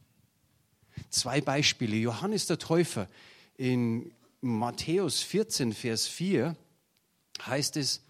Zwei 1.11 1.41
Beispiele. 1.41 1.97
Johannes 1.97 2.47
der 2.47 2.59
Täufer 2.59 3.09
in 3.57 4.13
Matthäus 4.41 5.21
14, 5.21 5.73
Vers 5.73 6.09
4 6.09 6.57
heißt 7.47 7.77
es, 7.77 8.03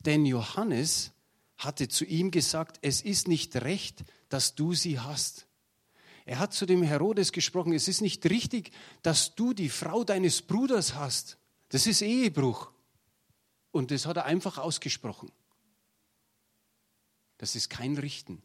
denn 0.00 0.26
Johannes 0.26 1.12
hatte 1.56 1.88
zu 1.88 2.04
ihm 2.04 2.30
gesagt, 2.30 2.78
es 2.82 3.00
ist 3.00 3.28
nicht 3.28 3.56
recht, 3.56 4.04
dass 4.28 4.54
du 4.54 4.74
sie 4.74 5.00
hast. 5.00 5.46
Er 6.24 6.38
hat 6.38 6.54
zu 6.54 6.66
dem 6.66 6.82
Herodes 6.82 7.32
gesprochen, 7.32 7.72
es 7.72 7.88
ist 7.88 8.00
nicht 8.00 8.24
richtig, 8.30 8.70
dass 9.02 9.34
du 9.34 9.52
die 9.52 9.68
Frau 9.68 10.04
deines 10.04 10.42
Bruders 10.42 10.94
hast. 10.94 11.36
Das 11.68 11.86
ist 11.86 12.02
Ehebruch. 12.02 12.70
Und 13.70 13.90
das 13.90 14.06
hat 14.06 14.16
er 14.16 14.24
einfach 14.24 14.58
ausgesprochen. 14.58 15.30
Das 17.38 17.56
ist 17.56 17.68
kein 17.68 17.96
Richten. 17.96 18.42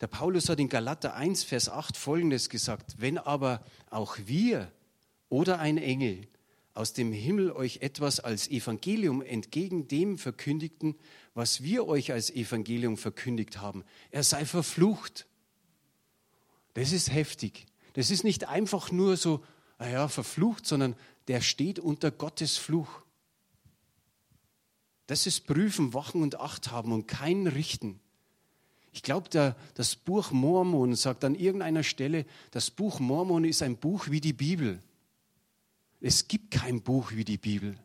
Der 0.00 0.06
Paulus 0.06 0.48
hat 0.48 0.60
in 0.60 0.68
Galater 0.70 1.14
1, 1.14 1.44
Vers 1.44 1.68
8 1.68 1.96
folgendes 1.96 2.48
gesagt, 2.48 2.94
wenn 2.98 3.18
aber 3.18 3.62
auch 3.90 4.16
wir 4.24 4.72
oder 5.28 5.58
ein 5.58 5.76
Engel 5.76 6.26
aus 6.72 6.94
dem 6.94 7.12
Himmel 7.12 7.52
euch 7.52 7.78
etwas 7.82 8.20
als 8.20 8.48
Evangelium 8.48 9.20
entgegen 9.20 9.88
dem 9.88 10.16
verkündigten, 10.16 10.94
was 11.34 11.62
wir 11.62 11.86
euch 11.86 12.12
als 12.12 12.30
Evangelium 12.30 12.96
verkündigt 12.96 13.58
haben, 13.58 13.84
er 14.10 14.22
sei 14.22 14.46
verflucht. 14.46 15.26
Das 16.74 16.92
ist 16.92 17.12
heftig. 17.12 17.66
Das 17.94 18.10
ist 18.10 18.24
nicht 18.24 18.48
einfach 18.48 18.92
nur 18.92 19.16
so, 19.16 19.44
naja, 19.78 20.08
verflucht, 20.08 20.66
sondern 20.66 20.94
der 21.28 21.40
steht 21.40 21.78
unter 21.78 22.10
Gottes 22.10 22.56
Fluch. 22.56 23.02
Das 25.06 25.26
ist 25.26 25.46
prüfen, 25.46 25.92
wachen 25.92 26.22
und 26.22 26.38
acht 26.38 26.70
haben 26.70 26.92
und 26.92 27.08
kein 27.08 27.46
richten. 27.46 27.98
Ich 28.92 29.02
glaube, 29.02 29.56
das 29.74 29.96
Buch 29.96 30.30
Mormon 30.30 30.94
sagt 30.94 31.24
an 31.24 31.34
irgendeiner 31.34 31.82
Stelle, 31.82 32.26
das 32.50 32.70
Buch 32.70 33.00
Mormon 33.00 33.44
ist 33.44 33.62
ein 33.62 33.76
Buch 33.76 34.08
wie 34.08 34.20
die 34.20 34.32
Bibel. 34.32 34.82
Es 36.00 36.28
gibt 36.28 36.50
kein 36.50 36.80
Buch 36.82 37.12
wie 37.12 37.24
die 37.24 37.38
Bibel. 37.38 37.78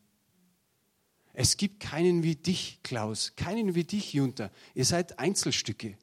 Es 1.33 1.57
gibt 1.57 1.81
keinen 1.81 2.23
wie 2.23 2.35
dich, 2.35 2.79
Klaus, 2.81 3.35
keinen 3.35 3.75
wie 3.75 3.83
dich, 3.83 4.13
Junter. 4.13 4.51
Ihr 4.73 4.85
seid 4.85 5.19
Einzelstücke. 5.19 5.97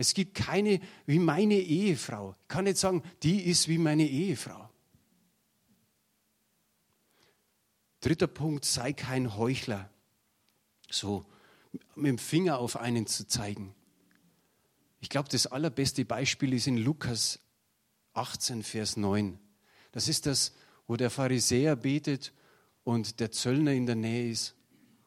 Es 0.00 0.14
gibt 0.14 0.34
keine 0.34 0.80
wie 1.04 1.18
meine 1.18 1.56
Ehefrau. 1.56 2.34
Ich 2.40 2.48
kann 2.48 2.64
nicht 2.64 2.78
sagen, 2.78 3.02
die 3.22 3.42
ist 3.42 3.68
wie 3.68 3.76
meine 3.76 4.08
Ehefrau. 4.08 4.70
Dritter 8.00 8.26
Punkt, 8.26 8.64
sei 8.64 8.94
kein 8.94 9.36
Heuchler. 9.36 9.90
So 10.90 11.26
mit 11.96 12.06
dem 12.06 12.16
Finger 12.16 12.60
auf 12.60 12.78
einen 12.78 13.06
zu 13.06 13.26
zeigen. 13.26 13.74
Ich 15.00 15.10
glaube, 15.10 15.28
das 15.28 15.46
allerbeste 15.46 16.06
Beispiel 16.06 16.54
ist 16.54 16.66
in 16.66 16.78
Lukas 16.78 17.38
18, 18.14 18.62
Vers 18.62 18.96
9. 18.96 19.38
Das 19.92 20.08
ist 20.08 20.24
das, 20.24 20.54
wo 20.86 20.96
der 20.96 21.10
Pharisäer 21.10 21.76
betet 21.76 22.32
und 22.84 23.20
der 23.20 23.32
Zöllner 23.32 23.74
in 23.74 23.84
der 23.84 23.96
Nähe 23.96 24.30
ist. 24.30 24.54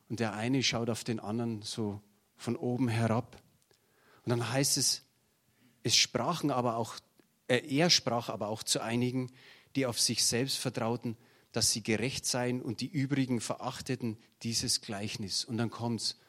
Und 0.07 0.19
der 0.19 0.33
eine 0.33 0.61
schaut 0.61 0.91
auf 0.91 1.03
den 1.03 1.19
anderen 1.19 1.63
so 1.63 1.99
von 2.35 2.55
oben 2.55 2.89
herab. 2.89 3.42
Und 4.23 4.29
dann 4.29 4.51
heißt 4.51 4.77
es, 4.77 5.03
es 5.83 5.95
sprachen 5.95 6.51
aber 6.51 6.77
auch, 6.77 6.95
äh, 7.47 7.61
er 7.75 7.89
sprach 7.89 8.29
aber 8.29 8.47
auch 8.47 8.63
zu 8.63 8.81
einigen, 8.81 9.31
die 9.75 9.85
auf 9.85 9.99
sich 9.99 10.23
selbst 10.23 10.57
vertrauten, 10.57 11.17
dass 11.51 11.71
sie 11.71 11.83
gerecht 11.83 12.25
seien 12.25 12.61
und 12.61 12.81
die 12.81 12.87
übrigen 12.87 13.41
verachteten 13.41 14.17
dieses 14.41 14.81
Gleichnis. 14.81 15.45
Und 15.45 15.57
dann 15.57 15.69
kommt's, 15.69 16.19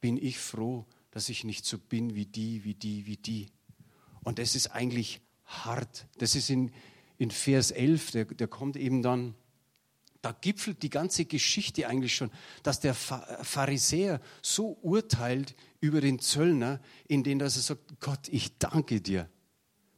bin 0.00 0.16
ich 0.16 0.38
froh, 0.38 0.86
dass 1.10 1.28
ich 1.28 1.44
nicht 1.44 1.64
so 1.64 1.78
bin 1.78 2.14
wie 2.14 2.26
die, 2.26 2.64
wie 2.64 2.74
die, 2.74 3.06
wie 3.06 3.16
die. 3.16 3.48
Und 4.22 4.38
das 4.38 4.54
ist 4.54 4.68
eigentlich 4.68 5.20
hart. 5.44 6.06
Das 6.18 6.34
ist 6.34 6.50
in, 6.50 6.72
in 7.18 7.30
Vers 7.30 7.70
11, 7.70 8.10
der, 8.12 8.24
der 8.24 8.48
kommt 8.48 8.76
eben 8.76 9.02
dann, 9.02 9.34
da 10.24 10.32
gipfelt 10.32 10.82
die 10.82 10.88
ganze 10.88 11.26
Geschichte 11.26 11.86
eigentlich 11.86 12.16
schon, 12.16 12.30
dass 12.62 12.80
der 12.80 12.94
Pharisäer 12.94 14.22
so 14.40 14.78
urteilt 14.80 15.54
über 15.80 16.00
den 16.00 16.18
Zöllner, 16.18 16.80
indem 17.06 17.40
er 17.40 17.50
sagt, 17.50 18.00
Gott, 18.00 18.28
ich 18.28 18.56
danke 18.56 19.02
dir, 19.02 19.28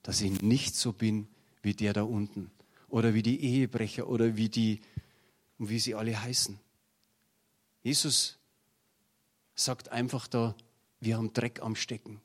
dass 0.02 0.20
ich 0.20 0.42
nicht 0.42 0.74
so 0.74 0.92
bin 0.92 1.28
wie 1.62 1.74
der 1.74 1.92
da 1.92 2.02
unten 2.02 2.50
oder 2.88 3.14
wie 3.14 3.22
die 3.22 3.40
Ehebrecher 3.40 4.08
oder 4.08 4.36
wie 4.36 4.48
die, 4.48 4.80
wie 5.58 5.78
sie 5.78 5.94
alle 5.94 6.20
heißen. 6.20 6.58
Jesus 7.84 8.40
sagt 9.54 9.90
einfach 9.90 10.26
da, 10.26 10.56
wir 10.98 11.18
haben 11.18 11.32
Dreck 11.34 11.62
am 11.62 11.76
Stecken. 11.76 12.20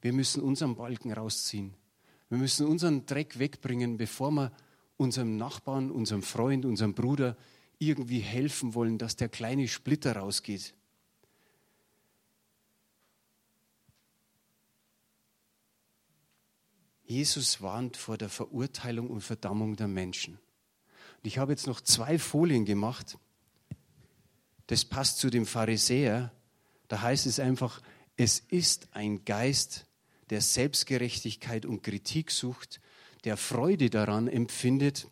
Wir 0.00 0.14
müssen 0.14 0.42
unseren 0.42 0.74
Balken 0.74 1.12
rausziehen. 1.12 1.74
Wir 2.30 2.38
müssen 2.38 2.66
unseren 2.66 3.04
Dreck 3.04 3.38
wegbringen, 3.38 3.98
bevor 3.98 4.30
wir 4.30 4.52
unserem 4.96 5.36
Nachbarn, 5.36 5.90
unserem 5.90 6.22
Freund, 6.22 6.64
unserem 6.64 6.94
Bruder 6.94 7.36
irgendwie 7.78 8.20
helfen 8.20 8.74
wollen, 8.74 8.98
dass 8.98 9.16
der 9.16 9.28
kleine 9.28 9.68
Splitter 9.68 10.16
rausgeht. 10.16 10.74
Jesus 17.04 17.60
warnt 17.60 17.96
vor 17.96 18.16
der 18.16 18.28
Verurteilung 18.28 19.10
und 19.10 19.20
Verdammung 19.20 19.76
der 19.76 19.88
Menschen. 19.88 20.34
Und 20.34 21.26
ich 21.26 21.38
habe 21.38 21.52
jetzt 21.52 21.66
noch 21.66 21.80
zwei 21.80 22.18
Folien 22.18 22.64
gemacht. 22.64 23.18
Das 24.68 24.84
passt 24.84 25.18
zu 25.18 25.28
dem 25.28 25.44
Pharisäer, 25.44 26.32
da 26.88 27.02
heißt 27.02 27.26
es 27.26 27.38
einfach, 27.40 27.82
es 28.16 28.38
ist 28.38 28.88
ein 28.92 29.24
Geist, 29.24 29.86
der 30.30 30.40
Selbstgerechtigkeit 30.40 31.66
und 31.66 31.82
Kritik 31.82 32.30
sucht, 32.30 32.80
der 33.24 33.36
Freude 33.36 33.90
daran 33.90 34.28
empfindet, 34.28 35.08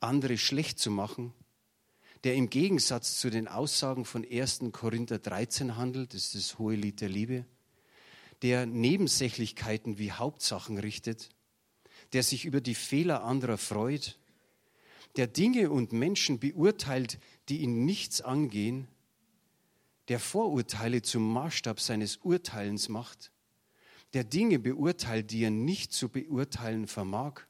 andere 0.00 0.38
schlecht 0.38 0.78
zu 0.78 0.90
machen, 0.90 1.32
der 2.24 2.34
im 2.34 2.50
Gegensatz 2.50 3.18
zu 3.18 3.30
den 3.30 3.48
Aussagen 3.48 4.04
von 4.04 4.26
1. 4.30 4.60
Korinther 4.72 5.18
13 5.18 5.76
handelt, 5.76 6.14
das 6.14 6.34
ist 6.34 6.34
das 6.34 6.58
hohe 6.58 6.74
Lied 6.74 7.00
der 7.00 7.08
Liebe, 7.08 7.46
der 8.42 8.66
Nebensächlichkeiten 8.66 9.98
wie 9.98 10.12
Hauptsachen 10.12 10.78
richtet, 10.78 11.30
der 12.12 12.22
sich 12.22 12.44
über 12.44 12.60
die 12.60 12.74
Fehler 12.74 13.24
anderer 13.24 13.58
freut, 13.58 14.18
der 15.16 15.26
Dinge 15.26 15.70
und 15.70 15.92
Menschen 15.92 16.38
beurteilt, 16.38 17.18
die 17.48 17.58
ihn 17.58 17.84
nichts 17.84 18.20
angehen, 18.20 18.88
der 20.08 20.18
Vorurteile 20.18 21.02
zum 21.02 21.32
Maßstab 21.32 21.80
seines 21.80 22.16
Urteilens 22.18 22.88
macht, 22.88 23.32
der 24.12 24.24
Dinge 24.24 24.58
beurteilt, 24.58 25.30
die 25.30 25.44
er 25.44 25.50
nicht 25.50 25.92
zu 25.92 26.08
beurteilen 26.08 26.86
vermag, 26.86 27.42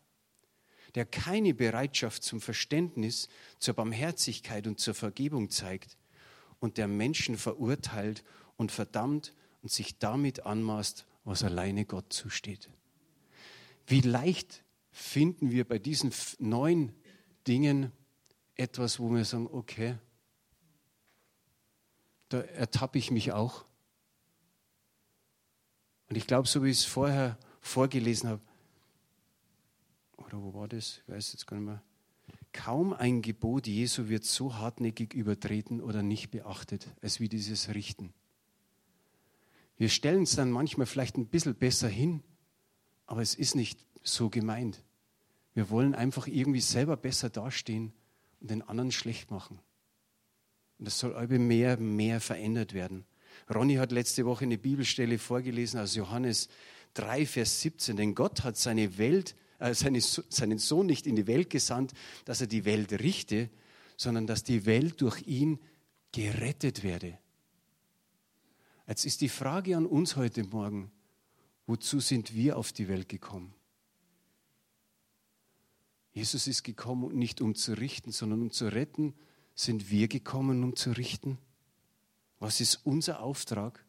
der 0.95 1.07
keine 1.07 1.55
Bereitschaft 1.55 2.23
zum 2.23 2.41
Verständnis, 2.41 3.29
zur 3.59 3.75
Barmherzigkeit 3.75 4.67
und 4.67 4.81
zur 4.81 4.95
Vergebung 4.95 5.51
zeigt 5.51 5.97
und 6.59 6.77
der 6.79 6.89
Menschen 6.89 7.37
verurteilt 7.37 8.25
und 8.57 8.73
verdammt 8.73 9.35
und 9.63 9.71
sich 9.71 9.99
damit 9.99 10.47
anmaßt, 10.47 11.07
was 11.25 11.45
alleine 11.45 11.85
Gott 11.85 12.13
zusteht. 12.13 12.71
Wie 13.87 14.01
leicht 14.01 14.65
finden 14.91 15.51
wir 15.51 15.67
bei 15.67 15.79
diesen 15.79 16.13
neun 16.39 16.93
Dingen 17.47 17.93
etwas, 18.55 18.99
wo 18.99 19.13
wir 19.13 19.25
sagen, 19.25 19.49
okay, 19.51 19.97
da 22.29 22.41
ertappe 22.41 22.99
ich 22.99 23.11
mich 23.11 23.33
auch. 23.33 23.65
Und 26.09 26.17
ich 26.17 26.27
glaube, 26.27 26.49
so 26.49 26.63
wie 26.63 26.71
ich 26.71 26.79
es 26.79 26.85
vorher 26.85 27.39
vorgelesen 27.61 28.29
habe, 28.29 28.43
oder 30.33 30.43
wo 30.43 30.55
war 30.55 30.69
das? 30.69 31.01
Ich 31.07 31.13
weiß 31.13 31.33
jetzt 31.33 31.47
gar 31.47 31.57
nicht 31.57 31.67
mehr. 31.67 31.83
Kaum 32.53 32.93
ein 32.93 33.23
Gebot 33.23 33.67
Jesu 33.67 34.09
wird 34.09 34.25
so 34.25 34.57
hartnäckig 34.57 35.15
übertreten 35.15 35.81
oder 35.81 36.03
nicht 36.03 36.31
beachtet, 36.31 36.87
als 37.03 37.21
wie 37.21 37.29
dieses 37.29 37.75
Richten. 37.75 38.13
Wir 39.77 39.89
stellen 39.89 40.25
es 40.25 40.37
dann 40.37 40.51
manchmal 40.51 40.87
vielleicht 40.87 41.17
ein 41.17 41.27
bisschen 41.27 41.55
besser 41.55 41.89
hin, 41.89 42.23
aber 43.07 43.23
es 43.23 43.35
ist 43.35 43.55
nicht 43.55 43.85
so 44.03 44.31
gemeint. 44.31 44.83
Wir 45.55 45.71
wollen 45.71 45.95
einfach 45.95 46.27
irgendwie 46.27 46.61
selber 46.61 46.97
besser 46.97 47.31
dastehen 47.31 47.93
und 48.41 48.51
den 48.51 48.63
anderen 48.63 48.93
schlecht 48.93 49.31
machen. 49.31 49.59
Und 50.79 50.85
das 50.87 50.99
soll 50.99 51.15
aber 51.15 51.39
mehr, 51.39 51.77
mehr 51.77 52.21
verändert 52.21 52.73
werden. 52.73 53.05
Ronny 53.53 53.77
hat 53.77 53.91
letzte 53.91 54.27
Woche 54.27 54.45
eine 54.45 54.59
Bibelstelle 54.59 55.19
vorgelesen 55.19 55.81
aus 55.81 55.95
Johannes 55.95 56.49
3, 56.95 57.27
Vers 57.27 57.61
17. 57.61 57.97
Denn 57.97 58.15
Gott 58.15 58.45
hat 58.45 58.57
seine 58.57 58.99
Welt, 58.99 59.35
äh, 59.61 59.75
seine, 59.75 60.01
seinen 60.01 60.59
Sohn 60.59 60.87
nicht 60.87 61.07
in 61.07 61.17
die 61.17 61.27
Welt 61.27 61.51
gesandt, 61.51 61.93
dass 62.25 62.41
er 62.41 62.47
die 62.47 62.65
Welt 62.65 62.93
richte, 62.93 63.51
sondern 63.97 64.27
dass 64.27 64.43
die 64.43 64.67
Welt 64.67 65.01
durch 65.01 65.23
ihn 65.27 65.61
gerettet 66.13 66.83
werde. 66.83 67.19
Jetzt 68.89 69.05
ist 69.05 69.21
die 69.21 69.29
Frage 69.29 69.77
an 69.77 69.87
uns 69.87 70.17
heute 70.17 70.43
Morgen, 70.43 70.91
wozu 71.67 72.01
sind 72.01 72.35
wir 72.35 72.57
auf 72.57 72.73
die 72.73 72.89
Welt 72.89 73.09
gekommen? 73.09 73.55
Jesus 76.13 76.49
ist 76.49 76.65
gekommen, 76.65 77.17
nicht 77.17 77.41
um 77.41 77.55
zu 77.55 77.75
richten, 77.75 78.11
sondern 78.11 78.43
um 78.43 78.51
zu 78.51 78.67
retten 78.67 79.15
sind 79.55 79.91
wir 79.91 80.09
gekommen, 80.09 80.65
um 80.65 80.75
zu 80.75 80.91
richten? 80.91 81.39
Was 82.39 82.61
ist 82.61 82.81
unser 82.85 83.21
Auftrag? 83.21 83.85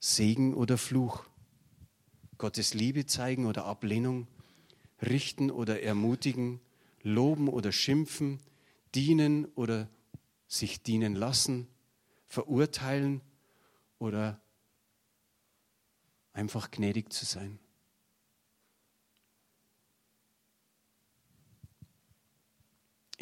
Segen 0.00 0.54
oder 0.54 0.78
Fluch? 0.78 1.26
Gottes 2.38 2.74
Liebe 2.74 3.06
zeigen 3.06 3.46
oder 3.46 3.64
Ablehnung? 3.64 4.26
Richten 5.02 5.50
oder 5.50 5.82
ermutigen? 5.82 6.60
Loben 7.02 7.48
oder 7.48 7.72
schimpfen? 7.72 8.40
Dienen 8.94 9.46
oder 9.54 9.88
sich 10.46 10.82
dienen 10.82 11.14
lassen? 11.14 11.68
Verurteilen 12.26 13.20
oder 13.98 14.40
einfach 16.32 16.70
gnädig 16.70 17.12
zu 17.12 17.24
sein? 17.24 17.58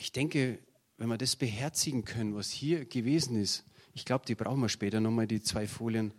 ich 0.04 0.12
denke, 0.12 0.58
wenn 0.98 1.08
wir 1.08 1.18
das 1.18 1.36
beherzigen 1.36 2.04
können, 2.04 2.34
was 2.34 2.50
hier 2.50 2.84
gewesen 2.84 3.36
ist, 3.36 3.64
ich 3.94 4.04
glaube, 4.04 4.26
die 4.26 4.34
brauchen 4.34 4.60
wir 4.60 4.68
später 4.68 5.00
nochmal, 5.00 5.26
die 5.26 5.40
zwei 5.40 5.66
Folien. 5.66 6.12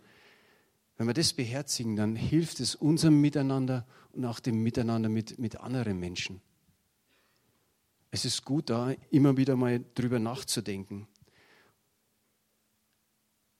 Wenn 0.96 1.06
wir 1.06 1.14
das 1.14 1.32
beherzigen, 1.32 1.96
dann 1.96 2.16
hilft 2.16 2.60
es 2.60 2.74
unserem 2.74 3.20
Miteinander 3.20 3.86
und 4.12 4.24
auch 4.24 4.40
dem 4.40 4.62
Miteinander 4.62 5.08
mit, 5.08 5.38
mit 5.38 5.60
anderen 5.60 5.98
Menschen. 5.98 6.40
Es 8.10 8.24
ist 8.24 8.44
gut, 8.44 8.70
da 8.70 8.94
immer 9.10 9.36
wieder 9.36 9.56
mal 9.56 9.84
drüber 9.94 10.18
nachzudenken. 10.18 11.06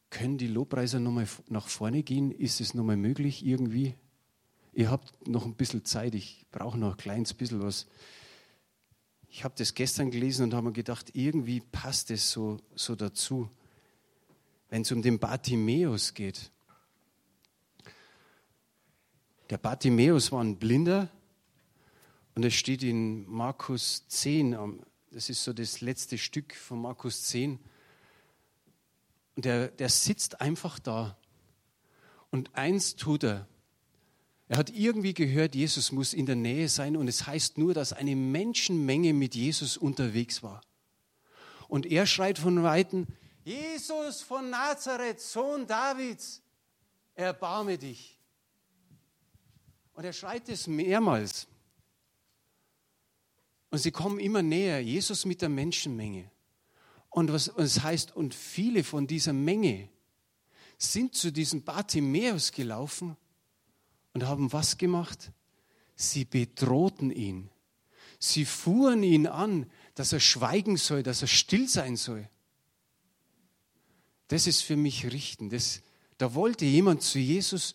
Können 0.09 0.39
die 0.39 0.47
Lobpreiser 0.47 0.99
nochmal 0.99 1.29
nach 1.49 1.69
vorne 1.69 2.03
gehen? 2.03 2.31
Ist 2.31 2.63
es 2.63 2.73
nochmal 2.73 2.97
möglich 2.97 3.45
irgendwie? 3.45 3.95
Ihr 4.73 4.91
habt 4.91 5.29
noch 5.29 5.45
ein 5.45 5.55
bisschen 5.55 5.85
Zeit, 5.85 6.15
ich 6.15 6.47
brauche 6.51 6.79
noch 6.79 6.93
ein 6.93 6.97
kleines 6.97 7.35
bisschen 7.35 7.63
was. 7.63 7.87
Ich 9.29 9.45
habe 9.45 9.55
das 9.59 9.75
gestern 9.75 10.11
gelesen 10.11 10.45
und 10.45 10.55
habe 10.55 10.69
mir 10.69 10.73
gedacht, 10.73 11.11
irgendwie 11.13 11.61
passt 11.61 12.11
es 12.11 12.31
so, 12.31 12.59
so 12.75 12.95
dazu, 12.95 13.51
wenn 14.71 14.83
es 14.83 14.93
um 14.93 15.03
den 15.03 15.19
Bartimäus 15.19 16.15
geht. 16.15 16.51
Der 19.51 19.59
Bartimäus 19.59 20.33
war 20.33 20.43
ein 20.43 20.57
Blinder 20.57 21.09
und 22.35 22.45
es 22.45 22.55
steht 22.55 22.83
in 22.83 23.29
Markus 23.31 24.09
10, 24.09 24.81
das 25.13 25.31
ist 25.31 25.45
so 25.45 25.53
das 25.53 25.81
letzte 25.81 26.19
Stück 26.19 26.55
von 26.55 26.83
Markus 26.83 27.23
10. 27.27 27.61
Und 29.37 29.45
der, 29.45 29.69
der 29.69 29.89
sitzt 29.89 30.41
einfach 30.41 30.81
da. 30.81 31.17
Und 32.31 32.55
eins 32.57 32.97
tut 32.97 33.23
er. 33.23 33.47
Er 34.49 34.59
hat 34.59 34.71
irgendwie 34.71 35.15
gehört, 35.15 35.55
Jesus 35.55 35.93
muss 35.93 36.13
in 36.13 36.27
der 36.27 36.37
Nähe 36.37 36.69
sein 36.69 36.97
und 36.97 37.07
es 37.07 37.27
heißt 37.27 37.57
nur, 37.57 37.73
dass 37.73 37.93
eine 37.93 38.17
Menschenmenge 38.17 39.13
mit 39.13 39.35
Jesus 39.35 39.77
unterwegs 39.77 40.43
war. 40.43 40.61
Und 41.69 41.87
er 41.87 42.07
schreit 42.07 42.39
von 42.39 42.63
Weitem, 42.65 43.07
Jesus 43.45 44.23
von 44.23 44.51
Nazareth, 44.51 45.21
Sohn 45.21 45.67
Davids, 45.67 46.43
erbarme 47.15 47.79
dich. 47.79 48.16
Und 49.97 50.05
er 50.05 50.13
schreit 50.13 50.49
es 50.51 50.67
mehrmals. 50.67 51.49
Und 53.71 53.79
sie 53.79 53.91
kommen 53.91 54.21
immer 54.21 54.43
näher, 54.43 54.81
Jesus 54.81 55.25
mit 55.25 55.41
der 55.41 55.49
Menschenmenge. 55.49 56.31
Und 57.09 57.33
was 57.33 57.49
es 57.49 57.83
heißt, 57.83 58.15
und 58.15 58.35
viele 58.35 58.85
von 58.85 59.07
dieser 59.07 59.33
Menge 59.33 59.89
sind 60.77 61.15
zu 61.15 61.33
diesem 61.33 61.65
Bartimäus 61.65 62.53
gelaufen 62.53 63.17
und 64.13 64.25
haben 64.25 64.53
was 64.53 64.77
gemacht? 64.77 65.33
Sie 65.95 66.27
bedrohten 66.27 67.11
ihn. 67.11 67.51
Sie 68.19 68.45
fuhren 68.45 69.03
ihn 69.03 69.27
an, 69.27 69.71
dass 69.95 70.13
er 70.13 70.21
schweigen 70.21 70.77
soll, 70.77 71.03
dass 71.03 71.23
er 71.23 71.29
still 71.29 71.69
sein 71.69 71.97
soll. 71.97 72.29
Das 74.29 74.47
ist 74.47 74.61
für 74.61 74.77
mich 74.77 75.07
richten. 75.11 75.49
Das, 75.49 75.81
da 76.19 76.35
wollte 76.35 76.67
jemand 76.67 77.03
zu 77.03 77.19
Jesus 77.19 77.75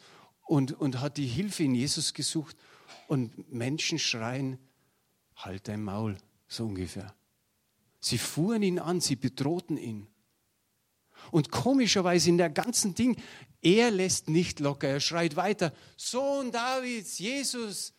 und, 0.51 0.73
und 0.73 0.99
hat 0.99 1.15
die 1.15 1.27
Hilfe 1.27 1.63
in 1.63 1.75
Jesus 1.75 2.13
gesucht 2.13 2.57
und 3.07 3.53
Menschen 3.53 3.97
schreien, 3.99 4.59
halt 5.37 5.69
dein 5.69 5.81
Maul, 5.81 6.17
so 6.49 6.65
ungefähr. 6.65 7.15
Sie 8.01 8.17
fuhren 8.17 8.61
ihn 8.61 8.77
an, 8.77 8.99
sie 8.99 9.15
bedrohten 9.15 9.77
ihn. 9.77 10.07
Und 11.31 11.51
komischerweise 11.51 12.27
in 12.27 12.37
der 12.37 12.49
ganzen 12.49 12.95
Ding, 12.95 13.15
er 13.61 13.91
lässt 13.91 14.27
nicht 14.27 14.59
locker, 14.59 14.89
er 14.89 14.99
schreit 14.99 15.37
weiter, 15.37 15.71
Sohn 15.95 16.51
Davids, 16.51 17.17
Jesus, 17.17 17.93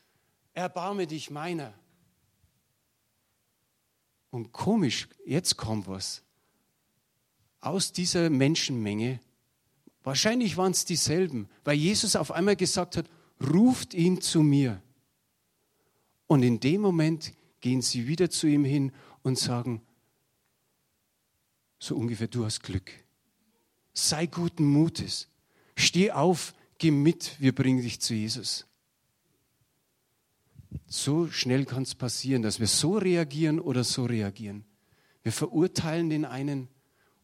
erbarme 0.53 1.07
dich 1.07 1.31
meiner. 1.31 1.73
Und 4.29 4.53
komisch, 4.53 5.09
jetzt 5.25 5.57
kommt 5.57 5.89
was. 5.89 6.23
Aus 7.63 7.93
dieser 7.93 8.29
Menschenmenge, 8.29 9.21
wahrscheinlich 10.03 10.57
waren 10.57 10.73
es 10.73 10.85
dieselben, 10.85 11.49
weil 11.65 11.77
Jesus 11.77 12.17
auf 12.17 12.33
einmal 12.33 12.57
gesagt 12.57 12.97
hat, 12.97 13.09
ruft 13.41 13.95
ihn 13.95 14.21
zu 14.21 14.43
mir. 14.43 14.83
Und 16.27 16.43
in 16.43 16.61
dem 16.61 16.81
Moment 16.81 17.33
gehen 17.61 17.83
sie 17.83 18.07
wieder 18.07 18.31
zu 18.31 18.47
ihm 18.47 18.65
hin 18.65 18.93
und 19.23 19.39
sagen, 19.39 19.83
so 21.79 21.97
ungefähr, 21.97 22.29
du 22.29 22.45
hast 22.45 22.63
Glück. 22.63 22.93
Sei 23.93 24.27
guten 24.27 24.65
Mutes. 24.65 25.29
Steh 25.77 26.13
auf, 26.13 26.55
geh 26.79 26.91
mit, 26.91 27.41
wir 27.41 27.55
bringen 27.55 27.83
dich 27.83 28.01
zu 28.01 28.15
Jesus. 28.15 28.67
So 30.87 31.29
schnell 31.31 31.65
kann 31.65 31.83
es 31.83 31.95
passieren, 31.95 32.43
dass 32.43 32.61
wir 32.61 32.67
so 32.67 32.99
reagieren 32.99 33.59
oder 33.59 33.83
so 33.83 34.05
reagieren. 34.05 34.65
Wir 35.23 35.33
verurteilen 35.33 36.11
den 36.11 36.25
einen 36.25 36.69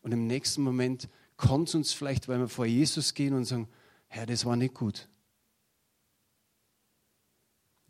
und 0.03 0.13
im 0.13 0.27
nächsten 0.27 0.63
Moment 0.63 1.09
kommt 1.39 1.69
es 1.69 1.75
uns 1.75 1.93
vielleicht, 1.95 2.29
weil 2.29 2.41
wir 2.41 2.49
vor 2.49 2.67
Jesus 2.67 3.15
gehen 3.15 3.33
und 3.33 3.47
sagen, 3.47 3.69
Herr, 4.09 4.27
das 4.27 4.45
war 4.45 4.57
nicht 4.57 4.75
gut. 4.75 5.09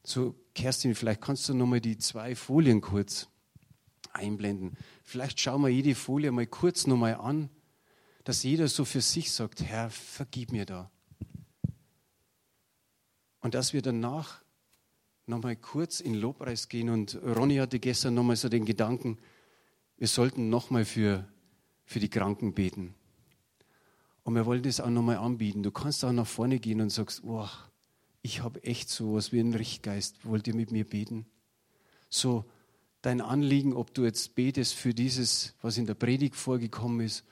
So, 0.04 0.34
Kerstin, 0.54 0.94
vielleicht 0.94 1.20
kannst 1.20 1.48
du 1.48 1.54
nochmal 1.54 1.80
die 1.80 1.98
zwei 1.98 2.36
Folien 2.36 2.80
kurz 2.80 3.28
einblenden. 4.12 4.76
Vielleicht 5.02 5.40
schauen 5.40 5.62
wir 5.62 5.68
jede 5.68 5.94
Folie 5.94 6.30
mal 6.30 6.46
kurz 6.46 6.86
nochmal 6.86 7.16
an, 7.16 7.50
dass 8.24 8.42
jeder 8.42 8.68
so 8.68 8.84
für 8.84 9.00
sich 9.00 9.32
sagt, 9.32 9.62
Herr, 9.62 9.90
vergib 9.90 10.52
mir 10.52 10.66
da. 10.66 10.90
Und 13.40 13.54
dass 13.54 13.72
wir 13.72 13.82
danach 13.82 14.42
nochmal 15.26 15.56
kurz 15.56 16.00
in 16.00 16.14
Lobpreis 16.14 16.68
gehen. 16.68 16.90
Und 16.90 17.14
Ronny 17.22 17.56
hatte 17.56 17.78
gestern 17.78 18.14
nochmal 18.14 18.36
so 18.36 18.48
den 18.48 18.64
Gedanken, 18.64 19.18
wir 19.96 20.08
sollten 20.08 20.48
nochmal 20.48 20.84
für, 20.84 21.26
für 21.84 22.00
die 22.00 22.10
Kranken 22.10 22.54
beten. 22.54 22.94
Und 24.28 24.34
wir 24.34 24.44
wollen 24.44 24.62
das 24.62 24.78
auch 24.78 24.90
nochmal 24.90 25.16
anbieten. 25.16 25.62
Du 25.62 25.70
kannst 25.70 26.04
auch 26.04 26.12
nach 26.12 26.26
vorne 26.26 26.58
gehen 26.58 26.82
und 26.82 26.90
sagst, 26.90 27.24
oh, 27.24 27.48
ich 28.20 28.42
habe 28.42 28.62
echt 28.62 28.90
so 28.90 29.14
was 29.14 29.32
wie 29.32 29.40
einen 29.40 29.54
Richtgeist. 29.54 30.22
Wollt 30.26 30.46
ihr 30.46 30.54
mit 30.54 30.70
mir 30.70 30.84
beten? 30.84 31.24
So, 32.10 32.44
dein 33.00 33.22
Anliegen, 33.22 33.72
ob 33.72 33.94
du 33.94 34.04
jetzt 34.04 34.34
betest 34.34 34.74
für 34.74 34.92
dieses, 34.92 35.54
was 35.62 35.78
in 35.78 35.86
der 35.86 35.94
Predigt 35.94 36.36
vorgekommen 36.36 37.00
ist, 37.00 37.24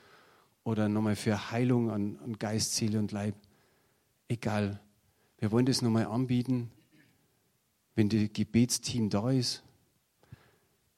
oder 0.63 0.89
nochmal 0.89 1.15
für 1.15 1.51
Heilung 1.51 1.91
an, 1.91 2.17
an 2.23 2.39
Geist, 2.39 2.73
Seele 2.73 2.97
und 2.97 3.11
Leib. 3.11 3.35
Egal. 4.27 4.81
Wir 5.37 5.51
wollen 5.51 5.67
das 5.67 5.83
nochmal 5.83 6.07
anbieten. 6.07 6.71
Wenn 7.93 8.09
das 8.09 8.27
Gebetsteam 8.33 9.11
da 9.11 9.29
ist, 9.29 9.61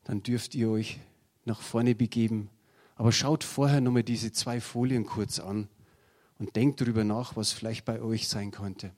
dann 0.05 0.23
dürft 0.23 0.55
ihr 0.55 0.69
euch 0.69 1.01
nach 1.43 1.59
vorne 1.59 1.93
begeben. 1.93 2.49
Aber 2.95 3.11
schaut 3.11 3.43
vorher 3.43 3.81
nochmal 3.81 4.03
diese 4.03 4.31
zwei 4.31 4.61
Folien 4.61 5.05
kurz 5.05 5.41
an 5.41 5.67
und 6.39 6.55
denkt 6.55 6.81
darüber 6.81 7.03
nach, 7.03 7.35
was 7.35 7.51
vielleicht 7.51 7.85
bei 7.85 8.01
euch 8.01 8.27
sein 8.27 8.51
könnte. 8.51 8.91